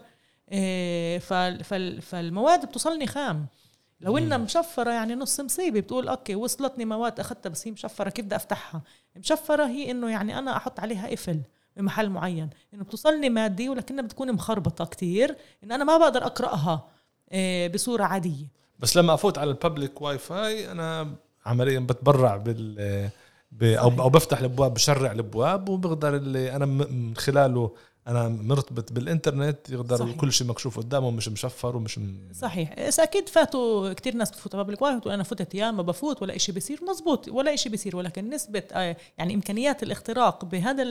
إيه، 0.51 1.19
فال- 1.19 1.63
فال- 1.63 2.01
فالمواد 2.01 2.65
بتوصلني 2.65 3.07
خام 3.07 3.45
لو 4.01 4.17
إنها. 4.17 4.37
مشفرة 4.37 4.91
يعني 4.91 5.15
نص 5.15 5.39
مصيبة 5.39 5.79
بتقول 5.79 6.07
okay 6.07 6.35
وصلتني 6.35 6.85
مواد 6.85 7.19
أخذتها 7.19 7.49
بس 7.49 7.67
هي 7.67 7.71
مشفرة 7.71 8.09
كيف 8.09 8.25
بدي 8.25 8.35
أفتحها 8.35 8.81
مشفرة 9.15 9.65
هي 9.67 9.91
إنه 9.91 10.09
يعني 10.09 10.39
أنا 10.39 10.57
أحط 10.57 10.79
عليها 10.79 11.07
قفل 11.07 11.41
بمحل 11.77 12.09
معين 12.09 12.49
إنه 12.73 12.83
بتوصلني 12.83 13.29
مادي 13.29 13.69
ولكنها 13.69 14.03
بتكون 14.03 14.31
مخربطة 14.33 14.85
كتير 14.85 15.37
إن 15.63 15.71
أنا 15.71 15.83
ما 15.83 15.97
بقدر 15.97 16.25
أقرأها 16.25 16.87
إيه، 17.31 17.67
بصورة 17.67 18.03
عادية 18.03 18.45
بس 18.79 18.97
لما 18.97 19.13
أفوت 19.13 19.37
على 19.37 19.49
ال 19.51 20.01
public 20.01 20.17
Wi-Fi 20.17 20.71
أنا 20.71 21.15
عمليا 21.45 21.79
بتبرع 21.79 22.37
بال 22.37 23.09
أو. 23.63 23.89
أو 23.89 24.09
بفتح 24.09 24.39
الأبواب 24.39 24.73
بشرع 24.73 25.11
الأبواب 25.11 25.69
وبقدر 25.69 26.15
اللي 26.15 26.55
أنا 26.55 26.65
من 26.65 27.15
خلاله 27.17 27.71
أنا 28.07 28.27
مرتبط 28.27 28.91
بالإنترنت 28.91 29.69
يقدر 29.69 29.97
صحيح. 29.97 30.15
كل 30.15 30.31
شيء 30.33 30.47
مكشوف 30.47 30.77
قدامه 30.77 31.11
مش 31.11 31.27
مشفر 31.27 31.75
ومش 31.75 31.97
م... 31.97 32.15
صحيح. 32.33 32.75
أكيد 32.99 33.29
فاتوا 33.29 33.93
كتير 33.93 34.15
ناس 34.15 34.31
بتفوت 34.31 34.55
على 34.55 34.63
public 34.63 34.81
Wi-Fi 34.81 34.97
بتقول 34.97 35.13
أنا 35.13 35.23
فتت 35.23 35.55
أيام 35.55 35.77
ما 35.77 35.81
بفوت 35.83 36.21
ولا 36.21 36.35
إشي 36.35 36.51
بيصير. 36.51 36.79
مزبوط 36.89 37.27
ولا 37.27 37.53
إشي 37.53 37.69
بيصير. 37.69 37.95
ولكن 37.95 38.29
نسبة 38.29 38.63
آه، 38.71 38.97
يعني 39.17 39.33
إمكانيات 39.33 39.83
الاختراق 39.83 40.45
بهذا 40.45 40.83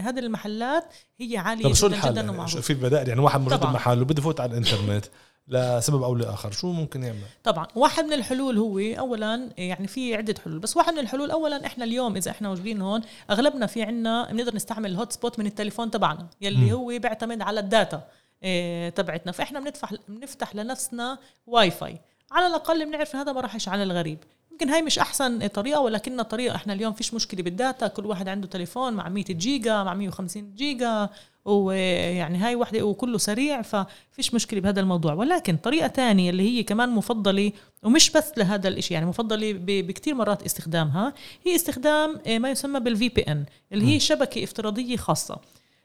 هذه 0.00 0.18
المحلات 0.18 0.84
هي 1.18 1.36
عالية 1.36 1.64
طب 1.64 1.72
شو 1.72 1.86
جدا 1.88 1.96
الحل 1.96 2.12
جدا 2.12 2.30
ومعروفة. 2.30 2.60
في 2.60 2.72
البدائل 2.72 3.08
يعني 3.08 3.20
واحد 3.20 3.40
مرتب 3.40 3.56
طبعاً. 3.58 3.72
محل 3.72 4.02
وبده 4.02 4.20
يفوت 4.20 4.40
على 4.40 4.50
الإنترنت. 4.50 5.04
لسبب 5.50 6.02
أو 6.02 6.14
لآخر. 6.14 6.50
شو 6.50 6.72
ممكن 6.72 7.02
يعمل؟ 7.02 7.18
طبعا 7.44 7.66
واحد 7.74 8.04
من 8.04 8.12
الحلول 8.12 8.58
هو 8.58 8.78
اولا 8.78 9.50
يعني 9.58 9.86
في 9.86 10.16
عدة 10.16 10.34
حلول 10.44 10.58
بس 10.58 10.76
واحد 10.76 10.92
من 10.92 10.98
الحلول 10.98 11.30
اولا 11.30 11.66
إحنا 11.66 11.84
اليوم 11.84 12.16
إذا 12.16 12.30
إحنا 12.30 12.48
موجودين 12.48 12.80
هون 12.80 13.00
أغلبنا 13.30 13.66
في 13.66 13.82
عنا 13.82 14.32
بنقدر 14.32 14.54
نستعمل 14.54 14.90
ال 14.90 15.12
hotspot 15.12 15.38
من 15.38 15.46
التليفون 15.46 15.90
تبعنا 15.90 16.26
يلي 16.40 16.56
مم. 16.56 16.70
هو 16.70 16.86
بيعتمد 16.86 17.42
على 17.42 17.60
ال 17.60 17.68
data 17.68 18.02
إيه 18.42 18.88
تبعتنا. 18.88 19.32
فإحنا 19.32 19.60
بندفع 19.60 19.88
بنفتح 20.08 20.54
لنفسنا 20.54 21.18
واي 21.46 21.70
فاي 21.70 22.00
على 22.32 22.46
الأقل 22.46 22.86
بنعرف 22.86 23.16
هذا 23.16 23.32
ما 23.32 23.40
راح 23.40 23.54
يشعل 23.54 23.82
الغريب. 23.82 24.18
يمكن 24.60 24.72
هاي 24.72 24.82
مش 24.82 24.98
أحسن 24.98 25.46
طريقة 25.46 25.80
ولكنها 25.80 26.24
طريقه 26.24 26.56
إحنا 26.56 26.72
اليوم 26.72 26.92
فيش 26.92 27.14
مشكلة 27.14 27.42
بال 27.42 27.57
data 27.57 27.86
كل 27.86 28.06
واحد 28.06 28.28
عنده 28.28 28.46
تليفون 28.46 28.92
مع 28.92 29.08
100 29.08 29.24
جيجا 29.24 29.82
مع 29.82 29.94
150 29.94 30.54
جيجا 30.54 31.08
ويعني 31.44 32.38
هاي 32.38 32.56
وحدة 32.56 32.82
وكله 32.82 33.18
سريع 33.18 33.62
ففيش 33.62 34.34
مشكلة 34.34 34.60
بهذا 34.60 34.80
الموضوع. 34.80 35.12
ولكن 35.14 35.56
طريقة 35.56 35.86
تانية 35.86 36.30
اللي 36.30 36.42
هي 36.42 36.62
كمان 36.62 36.88
مفضلة 36.90 37.52
ومش 37.82 38.10
بس 38.10 38.32
لهذا 38.36 38.68
الإشي 38.68 38.94
يعني 38.94 39.06
مفضلة 39.06 39.52
بكتير 39.58 40.14
مرات 40.14 40.42
استخدامها 40.42 41.14
هي 41.46 41.54
استخدام 41.54 42.20
آه، 42.26 42.38
ما 42.38 42.50
يسمى 42.50 42.80
بال 42.80 43.08
VPN 43.08 43.44
اللي 43.72 43.84
هي 43.84 44.00
شبكة 44.00 44.44
افتراضية 44.44 44.96
خاصة. 44.96 45.38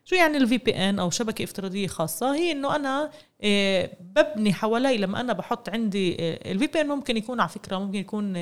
شو 0.06 0.16
يعني 0.16 0.38
ال 0.38 0.58
VPN 0.58 1.00
أو 1.00 1.10
شبكة 1.10 1.44
افتراضية 1.44 1.88
خاصة؟ 1.88 2.36
هي 2.36 2.52
إنه 2.52 2.76
أنا 2.76 3.12
آه، 3.42 3.90
ببني 4.02 4.54
حوالي 4.54 4.98
لما 4.98 5.20
أنا 5.22 5.34
بحط 5.34 5.70
عندي 5.70 6.16
ال 6.52 6.68
VPN 6.68 6.88
ممكن 6.88 7.18
يكون 7.18 7.40
على 7.40 7.50
فكرة 7.50 7.78
ممكن 7.78 8.00
يكون 8.00 8.36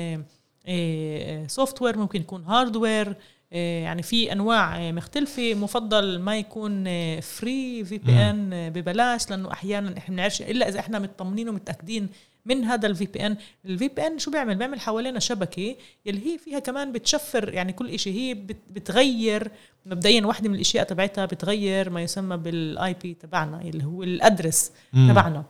software 1.46 1.98
ممكن 1.98 2.20
يكون 2.20 2.44
hardware 2.44 3.16
يعني 3.54 4.02
في 4.02 4.32
أنواع 4.32 4.76
آه، 4.76 4.92
مختلفة. 4.92 5.54
مفضل 5.54 6.18
ما 6.18 6.38
يكون 6.38 6.84
free 7.20 7.84
VPN 7.84 8.70
ببلاش 8.70 9.30
لأنه 9.30 9.52
أحيانا 9.52 9.98
إحنا 9.98 10.14
بنعرفش 10.14 10.42
إلا 10.42 10.68
إذا 10.68 10.80
إحنا 10.80 10.98
مطمنين 10.98 11.48
ومتأكدين 11.48 12.08
من 12.46 12.64
هذا 12.64 12.86
ال 12.88 13.06
VPN 13.06 13.36
ال 13.64 13.88
VPN 13.88 14.18
شو 14.18 14.30
بيعمل؟ 14.30 14.54
بيعمل 14.54 14.80
حوالينا 14.80 15.18
شبكة 15.18 15.76
يلي 16.06 16.26
هي 16.32 16.38
فيها 16.38 16.58
كمان 16.58 16.92
بتشفر 16.92 17.54
يعني 17.54 17.72
كل 17.72 17.98
شيء 17.98 18.12
هي 18.14 18.34
بت- 18.34 18.70
بتغير 18.70 19.50
مبدئيا 19.86 20.26
واحدة 20.26 20.48
من 20.48 20.54
الأشياء 20.54 20.84
تبعتها 20.84 21.26
بتغير 21.26 21.90
ما 21.90 22.02
يسمى 22.02 22.36
بال 22.36 22.94
IP 22.94 23.14
تبعنا 23.14 23.60
اللي 23.62 23.84
هو 23.84 24.02
ال 24.02 24.10
address. 24.10 24.72
تبعنا. 24.92 25.44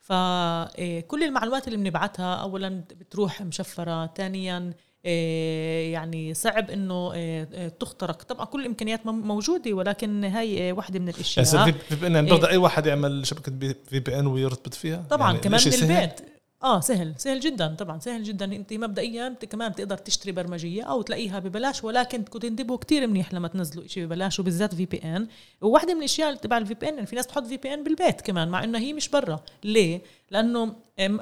فكل 0.00 1.22
المعلومات 1.22 1.66
اللي 1.68 1.78
بنبعتها 1.78 2.34
اولا 2.34 2.68
بتروح 3.00 3.42
مشفرة 3.42 4.06
ثانيا 4.16 4.58
إيه، 4.58 4.74
يعني 5.04 6.34
صعب 6.34 6.70
إنه 6.70 7.12
إيه، 7.12 7.48
إيه، 7.52 7.68
تخترق. 7.68 8.22
طبعا 8.22 8.44
كل 8.44 8.60
الإمكانيات 8.60 9.06
موجودة 9.06 9.72
ولكن 9.72 10.24
هاي 10.24 10.48
إيه، 10.58 10.72
واحدة 10.72 10.98
من 10.98 11.06
يعني 11.06 11.16
الاشياء 11.16 11.72
VPN 11.88 12.14
يعني 12.14 12.26
بيقدر 12.26 12.50
أي 12.50 12.56
واحد 12.56 12.86
يعمل 12.86 13.26
شبكة 13.26 13.52
في 13.88 14.00
بي 14.00 14.18
إن 14.18 14.26
ويرتبط 14.26 14.74
فيها؟ 14.74 15.04
طبعا 15.10 15.26
يعني 15.26 15.42
كمان 15.42 15.60
من؟ 15.66 15.72
البيت 15.72 16.20
آه 16.62 16.80
سهل 16.80 17.14
سهل 17.16 17.40
جدا 17.40 17.74
طبعا 17.74 17.98
سهل 17.98 18.22
جدا. 18.22 18.44
أنت 18.44 18.72
مبدئيا 18.72 19.26
أنت 19.26 19.44
كمان 19.44 19.72
بتقدر 19.72 19.96
تشتري 19.96 20.32
برمجية 20.32 20.82
أو 20.82 21.02
تلاقيها 21.02 21.38
ببلاش 21.38 21.84
ولكن 21.84 22.24
تكون 22.24 22.40
تنتبهوا 22.40 22.78
كتير 22.78 23.06
منيح 23.06 23.34
لما 23.34 23.48
تنزلوا 23.48 23.86
شيء 23.86 24.04
ببلاش 24.04 24.40
وبالذات 24.40 24.74
VPN. 24.74 25.28
وواحدة 25.60 25.94
من 25.94 25.98
الأشياء 25.98 26.34
تبع 26.34 26.58
ال 26.58 26.74
VPN 26.74 27.04
في 27.04 27.16
ناس 27.16 27.26
بتحط 27.26 27.46
VPN 27.46 27.84
بالبيت 27.84 28.20
كمان 28.20 28.48
مع 28.48 28.64
إنه 28.64 28.78
هي 28.78 28.92
مش 28.92 29.08
برا. 29.08 29.40
ليه؟ 29.64 30.00
لأنه 30.32 30.74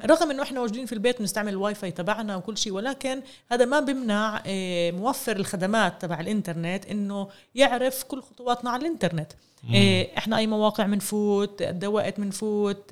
رغم 0.04 0.30
إنه 0.30 0.42
إحنا 0.42 0.60
موجودين 0.60 0.86
في 0.86 0.92
البيت 0.92 1.18
بنستعمل 1.18 1.52
الواي 1.52 1.74
فاي 1.74 1.90
تبعنا 1.90 2.36
وكل 2.36 2.58
شيء 2.58 2.72
ولكن 2.72 3.22
هذا 3.52 3.64
ما 3.64 3.80
بيمنع 3.80 4.42
آه، 4.46 4.90
موفر 4.90 5.36
الخدمات 5.36 6.02
تبع 6.02 6.20
الإنترنت 6.20 6.86
إنه 6.86 7.28
يعرف 7.54 8.02
كل 8.02 8.22
خطواتنا 8.22 8.70
على 8.70 8.80
الإنترنت. 8.80 9.32
إيه، 9.72 10.18
إحنا 10.18 10.38
أي 10.38 10.46
مواقع 10.46 10.86
منفوت 10.86 11.62
قد 11.62 11.84
وقت 11.84 12.14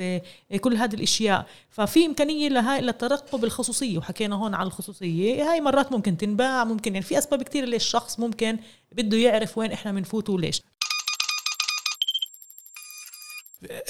إيه، 0.01 0.23
إيه، 0.51 0.59
كل 0.59 0.77
هذه 0.77 0.95
الأشياء. 0.95 1.47
ففي 1.71 2.07
إمكانية 2.07 2.49
لهاي 2.49 2.81
للترقب 2.81 3.45
الخصوصية 3.45 3.99
وحكينا 3.99 4.37
هون 4.37 4.55
على 4.55 4.67
الخصوصية. 4.67 5.53
هاي 5.53 5.61
مرات 5.61 5.93
ممكن 5.93 6.17
تنباع 6.17 6.65
ممكن 6.65 6.95
يعني 6.95 7.07
في 7.07 7.19
أسباب 7.19 7.43
كتير 7.43 7.65
ليش 7.65 7.83
الشخص 7.83 8.21
ممكن 8.21 8.59
بده 8.93 9.17
يعرف 9.17 9.59
وين 9.59 9.73
إحنا 9.73 9.93
منفوت 9.93 10.31
وليش. 10.31 10.63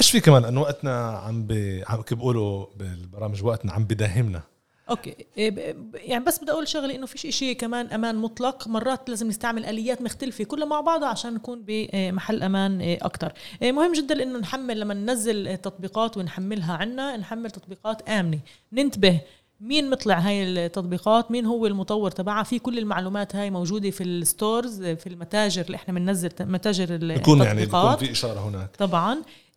إيش 0.01 0.11
في 0.11 0.21
كمان؟ 0.21 0.45
إنه 0.45 0.61
وقتنا 0.61 1.09
عم 1.09 1.43
ب... 1.47 1.83
عم 1.87 2.03
كيف 2.03 2.19
بيقولوا 2.19 2.67
بالبرامج 2.77 3.45
وقتنا 3.45 3.73
عم 3.73 3.85
بداهمنا. 3.85 4.43
أوكي. 4.91 5.17
إيه، 5.39 5.77
يعني 5.95 6.25
بس 6.25 6.39
بدي 6.39 6.53
أقول 6.53 6.69
شغله 6.69 6.95
إنه 6.95 7.07
فيش 7.07 7.27
إشي 7.27 7.55
كمان 7.55 7.87
أمان 7.87 8.17
مطلق. 8.17 8.69
مرات 8.69 9.09
لازم 9.11 9.29
نستعمل 9.29 9.65
آليات 9.65 10.03
مختلفة 10.03 10.45
كلها 10.45 10.67
مع 10.67 10.81
بعضها 10.81 11.09
عشان 11.09 11.35
نكون 11.35 11.65
بمحل 11.67 12.43
أمان 12.43 12.81
إيه، 12.81 12.99
أكثر 13.03 13.33
مهم 13.63 13.93
جدا 13.93 14.23
إنه 14.23 14.39
نحمل 14.39 14.81
لما 14.81 14.95
ننزل 14.95 15.57
تطبيقات 15.57 16.17
ونحملها 16.17 16.77
عنا 16.77 17.17
نحمل 17.17 17.51
تطبيقات 17.51 18.09
آمنة. 18.09 18.39
ننتبه 18.73 19.21
مين 19.61 19.91
مطلع 19.91 20.19
هاي 20.19 20.43
التطبيقات 20.43 21.31
مين 21.31 21.47
هو 21.47 21.67
المطور 21.67 22.11
تبعها. 22.11 22.43
في 22.43 22.59
كل 22.59 22.79
المعلومات 22.79 23.37
هاي 23.37 23.51
موجودة 23.51 23.91
في 23.91 24.05
الستورز 24.05 24.83
في 24.83 25.07
المتاجر 25.07 25.63
اللي 25.63 25.77
إحنا 25.77 25.95
بننزل 25.95 26.31
متاجر 26.41 26.91
يعني 26.91 27.15
التطبيقات. 27.15 27.99
في 27.99 28.11
إشارة 28.11 28.49
هناك. 28.49 28.77
طبعا. 28.77 29.13
إيه 29.15 29.23
إيه 29.23 29.48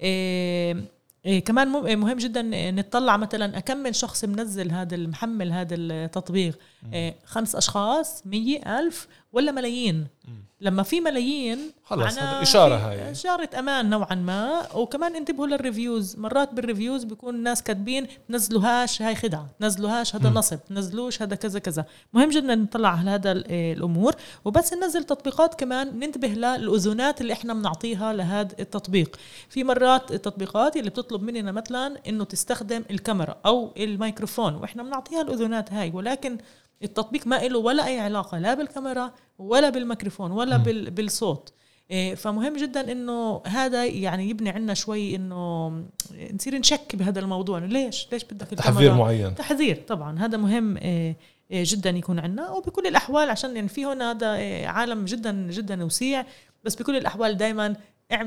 كمان 1.46 1.68
مم- 1.68 2.00
مهم 2.00 2.18
جدا 2.18 2.42
نطلع 2.72 3.18
مثلا 3.18 3.58
أكمل 3.58 3.96
شخص 3.96 4.26
منزل 4.26 4.72
هذا 4.72 4.96
المحمل 4.96 5.52
هذا 5.52 5.76
التطبيق. 5.76 6.60
إيه 6.94 7.16
خمس 7.26 7.56
أشخاص 7.56 8.28
مية 8.28 8.80
ألف 8.80 9.08
ولا 9.34 9.52
ملايين. 9.52 10.08
لما 10.62 10.84
في 10.84 11.02
ملايين 11.02 11.60
خلص 11.84 12.18
هذا 12.18 12.42
إشارة 12.42 12.76
هاي. 12.76 13.12
إشارة 13.12 13.50
أمان 13.60 13.90
نوعا 13.90 14.16
ما. 14.16 14.74
وكمان 14.76 15.16
انتبهوا 15.16 15.48
لل 15.48 15.61
reviews. 15.61 16.16
مرات 16.18 16.54
بال 16.54 16.65
reviews 16.65 17.04
بيكون 17.04 17.36
الناس 17.36 17.64
كاتبين 17.64 18.08
نزلوهاش 18.30 19.02
هاي 19.02 19.16
خدعة 19.16 19.50
نزلوهاش 19.62 20.16
هذا. 20.16 20.30
نصب 20.30 20.60
نزلوش 20.72 21.22
هذا 21.22 21.36
كذا 21.36 21.60
كذا. 21.60 21.86
مهم 22.14 22.30
جدا 22.30 22.56
نطلع 22.56 22.90
على 22.90 23.10
هذا 23.10 23.32
إيه 23.32 23.74
الأمور. 23.74 24.16
وبس 24.46 24.74
ننزل 24.74 25.04
تطبيقات 25.04 25.60
كمان 25.60 26.00
ننتبه 26.00 26.28
للأذونات 26.28 27.22
اللي 27.22 27.34
إحنا 27.34 27.54
بنعطيها 27.54 28.14
لهذا 28.14 28.56
التطبيق. 28.60 29.16
في 29.50 29.64
مرات 29.64 30.12
التطبيقات 30.12 30.78
اللي 30.78 30.90
بتطلب 30.90 31.22
مننا 31.22 31.52
مثلا 31.52 31.98
إنه 32.08 32.24
تستخدم 32.24 32.84
الكاميرا 32.92 33.36
أو 33.46 33.74
الميكروفون 33.78 34.56
وإحنا 34.56 34.84
بنعطيها 34.84 35.22
الأذونات 35.22 35.74
هاي. 35.74 35.92
ولكن 35.92 36.38
التطبيق 36.84 37.28
ما 37.28 37.36
له 37.36 37.60
ولا 37.60 37.88
أي 37.88 38.00
علاقة 38.00 38.40
لا 38.40 38.54
بالكاميرا 38.54 39.12
ولا 39.40 39.70
بالميكروفون 39.70 40.32
ولا. 40.32 40.58
بال- 40.58 40.92
بالصوت. 40.92 41.54
إيه، 41.92 42.16
فمهم 42.16 42.58
جدا 42.58 42.92
إنه 42.92 43.42
هذا 43.48 43.86
يعني 43.86 44.30
يبني 44.30 44.50
عنا 44.50 44.74
شوي 44.74 45.16
إنه 45.16 45.70
نصير 46.34 46.58
نشك 46.60 46.96
بهذا 46.96 47.20
الموضوع. 47.20 47.58
إنه 47.58 47.66
ليش؟ 47.68 48.08
ليش 48.12 48.24
بدك 48.24 48.48
تحذير 48.48 48.94
معين. 48.94 49.36
تحذير 49.36 49.84
طبعا. 49.88 50.20
هذا 50.20 50.38
مهم 50.38 50.78
إيه، 50.78 51.18
إيه، 51.52 51.64
جدا 51.68 51.90
يكون 51.90 52.20
عندنا 52.20 52.50
وبكل 52.50 52.88
الأحوال 52.88 53.30
عشان 53.30 53.56
يعني 53.56 53.68
في 53.68 53.86
هنا 53.86 54.12
هذا 54.12 54.28
عالم 54.68 55.06
جدا 55.06 55.32
جدا 55.52 55.84
وسيع. 55.84 56.26
بس 56.64 56.76
بكل 56.76 56.98
الأحوال 56.98 57.38
دائما 57.38 57.76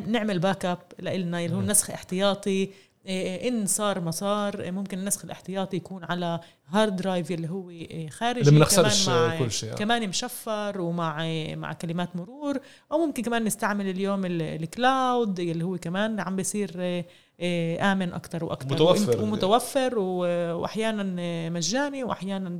نعمل 0.06 0.38
backup 0.38 0.78
لنا 1.00 1.44
اللي 1.44 1.56
هو 1.56 1.60
النسخ 1.60 1.90
احتياطي. 1.90 2.70
إن 3.06 3.66
صار 3.66 4.00
ما 4.00 4.10
صار 4.10 4.60
إيه، 4.60 4.70
ممكن 4.70 4.98
النسخ 4.98 5.24
الاحتياطي 5.24 5.76
يكون 5.76 6.04
على 6.04 6.40
hard 6.68 6.96
drive 6.96 7.30
اللي 7.30 7.48
هو 7.50 7.70
إيه، 7.70 8.08
خارجي 8.08 8.50
اللي 8.50 8.66
كمان 8.66 8.92
مع 9.06 9.38
كل 9.38 9.50
شيء 9.50 9.74
كمان 9.74 10.08
مشفر 10.08 10.80
ومع 10.80 11.26
مع 11.54 11.72
كلمات 11.72 12.16
مرور 12.16 12.60
أو 12.92 13.06
ممكن 13.06 13.22
كمان 13.22 13.44
نستعمل 13.44 13.88
اليوم 13.88 14.24
ال 14.24 14.44
cloud 14.44 15.40
اللي 15.40 15.64
هو 15.64 15.78
كمان 15.78 16.20
عم 16.20 16.36
بيصير 16.36 16.70
آمن 17.80 18.12
أكثر 18.12 18.44
وأكثر 18.44 18.74
متوفر. 18.74 19.22
ومتوفر 19.22 19.98
واحيانا 19.98 21.50
مجاني 21.50 22.04
واحيانا 22.04 22.50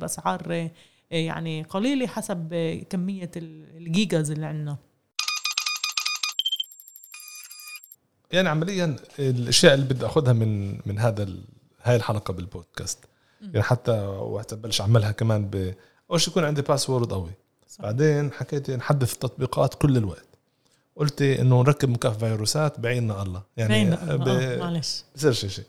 بأسعار 0.00 0.70
يعني 1.10 1.62
قليلة 1.62 2.06
حسب 2.06 2.54
كمية 2.90 3.30
الجيجاز 3.36 4.30
اللي 4.30 4.46
عندنا. 4.46 4.76
يعني 8.32 8.48
عمليا 8.48 8.96
الأشياء 9.18 9.74
اللي 9.74 9.84
بدي 9.84 10.06
أخذها 10.06 10.32
من 10.32 10.72
من 10.86 10.98
هذا 10.98 11.28
هاي 11.82 11.96
الحلقة 11.96 12.32
بالبودكاست. 12.32 12.98
يعني 13.42 13.62
حتى 13.62 13.92
وقت 14.06 14.54
بلش 14.54 14.80
أعملها 14.80 15.10
كمان 15.10 15.44
ب 15.44 15.74
أول 16.10 16.20
شيء 16.20 16.30
يكون 16.30 16.44
عندي 16.44 16.62
password 16.62 17.12
قوي. 17.12 17.30
صح. 17.68 17.82
بعدين 17.82 18.32
حكيت 18.32 18.70
نحدث 18.70 19.12
التطبيقات 19.12 19.74
كل 19.74 19.96
الوقت. 19.96 20.26
قلت 20.96 21.22
إنه 21.22 21.62
نركب 21.62 21.88
مكافح 21.88 22.18
فيروسات 22.18 22.80
بعيننا 22.80 23.22
الله. 23.22 23.42
يعني 23.56 23.90
ب... 23.90 24.28
آه 24.28 24.58
معلش. 24.58 25.04
بصيرش 25.16 25.46
شيء 25.46 25.64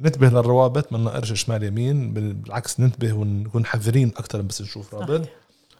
ننتبه 0.00 0.28
للروابط 0.28 0.92
ما 0.92 0.98
نقرش 0.98 1.32
شمال 1.42 1.62
يمين. 1.62 2.14
بالعكس 2.14 2.80
ننتبه 2.80 3.12
ونكون 3.12 3.66
حذرين 3.66 4.08
أكثر 4.08 4.42
بس 4.42 4.62
نشوف 4.62 4.94
رابط. 4.94 5.28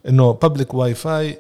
إنه 0.09 0.33
public 0.33 0.75
Wi-Fi 0.75 1.39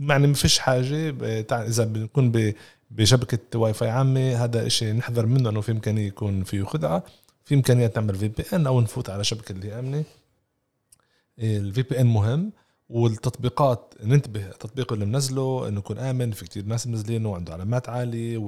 يعني 0.00 0.26
ما 0.26 0.34
فيش 0.34 0.58
حاجة 0.58 1.14
إذا 1.52 1.84
بنكون 1.84 2.52
بشبكة 2.94 3.58
واي 3.58 3.74
فاي 3.74 3.90
عامة 3.90 4.44
هذا 4.44 4.68
شيء 4.68 4.94
نحذر 4.94 5.26
منه 5.26 5.50
إنه 5.50 5.60
في 5.60 5.72
إمكانية 5.72 6.06
يكون 6.06 6.44
فيه 6.44 6.62
خدعة 6.62 7.04
في 7.44 7.54
إمكانية 7.54 7.86
تعمل 7.86 8.14
VPN 8.14 8.66
أو 8.66 8.80
نفوت 8.80 9.10
على 9.10 9.24
شبكة 9.24 9.52
اللي 9.52 9.78
أمنة. 9.78 10.04
ال 11.38 11.82
VPN 11.82 12.06
مهم 12.06 12.52
والتطبيقات 12.88 13.94
ننتبه 14.02 14.46
التطبيق 14.46 14.92
اللي 14.92 15.04
منزله 15.04 15.68
إنه 15.68 15.78
يكون 15.78 15.98
آمن 15.98 16.30
في 16.30 16.44
كتير 16.44 16.64
ناس 16.64 16.86
منزلينه 16.86 17.30
وعنده 17.30 17.52
علامات 17.52 17.88
عالية 17.88 18.38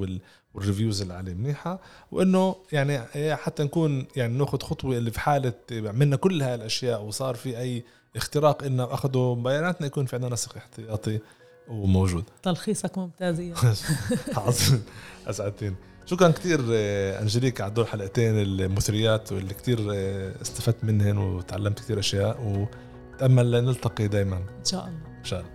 وال 0.55 0.66
reviews 0.66 1.03
اللي 1.03 1.15
عليه 1.15 1.35
منيحة 1.35 1.81
وإنه 2.13 2.57
يعني 2.73 3.01
حتى 3.37 3.65
نكون 3.65 4.07
يعني 4.17 4.39
ناخذ 4.39 4.59
خطوة 4.63 4.99
اللي 4.99 5.11
في 5.11 5.21
حالة 5.21 5.53
عملنا 5.73 6.17
كل 6.17 6.43
هاي 6.43 6.55
الأشياء 6.55 7.03
وصار 7.03 7.35
في 7.35 7.59
أي 7.59 7.85
اختراق 8.17 8.63
إنه 8.63 8.85
اخذوا 8.95 9.35
بياناتنا 9.35 9.87
يكون 9.87 10.07
في 10.07 10.17
عندنا 10.17 10.33
نسخ 10.33 10.57
احتياطي. 10.57 11.19
وموجود. 11.69 12.25
تلخيصك 12.43 12.99
ممتاز 12.99 13.41
عظيم. 14.37 14.83
أسعدتني. 15.27 15.75
شكرا 16.07 16.29
كثير 16.29 16.61
آه، 16.73 17.23
أنجليك 17.23 17.61
على 17.61 17.71
دول 17.75 17.87
حلقتين 17.89 18.39
المثريات 18.39 19.33
واللي 19.33 19.55
كثير 19.55 19.79
آه، 19.95 20.33
استفدت 20.43 20.85
منهن 20.85 21.19
وتعلمت 21.19 21.79
كثير 21.79 21.99
أشياء 21.99 22.67
وتأمل 23.15 23.65
نلتقي 23.65 24.09
دائما 24.09 24.37
إن 24.37 24.65
شاء 24.65 24.87
الله. 24.87 25.19
إن 25.19 25.25
شاء 25.25 25.41
الله. 25.41 25.51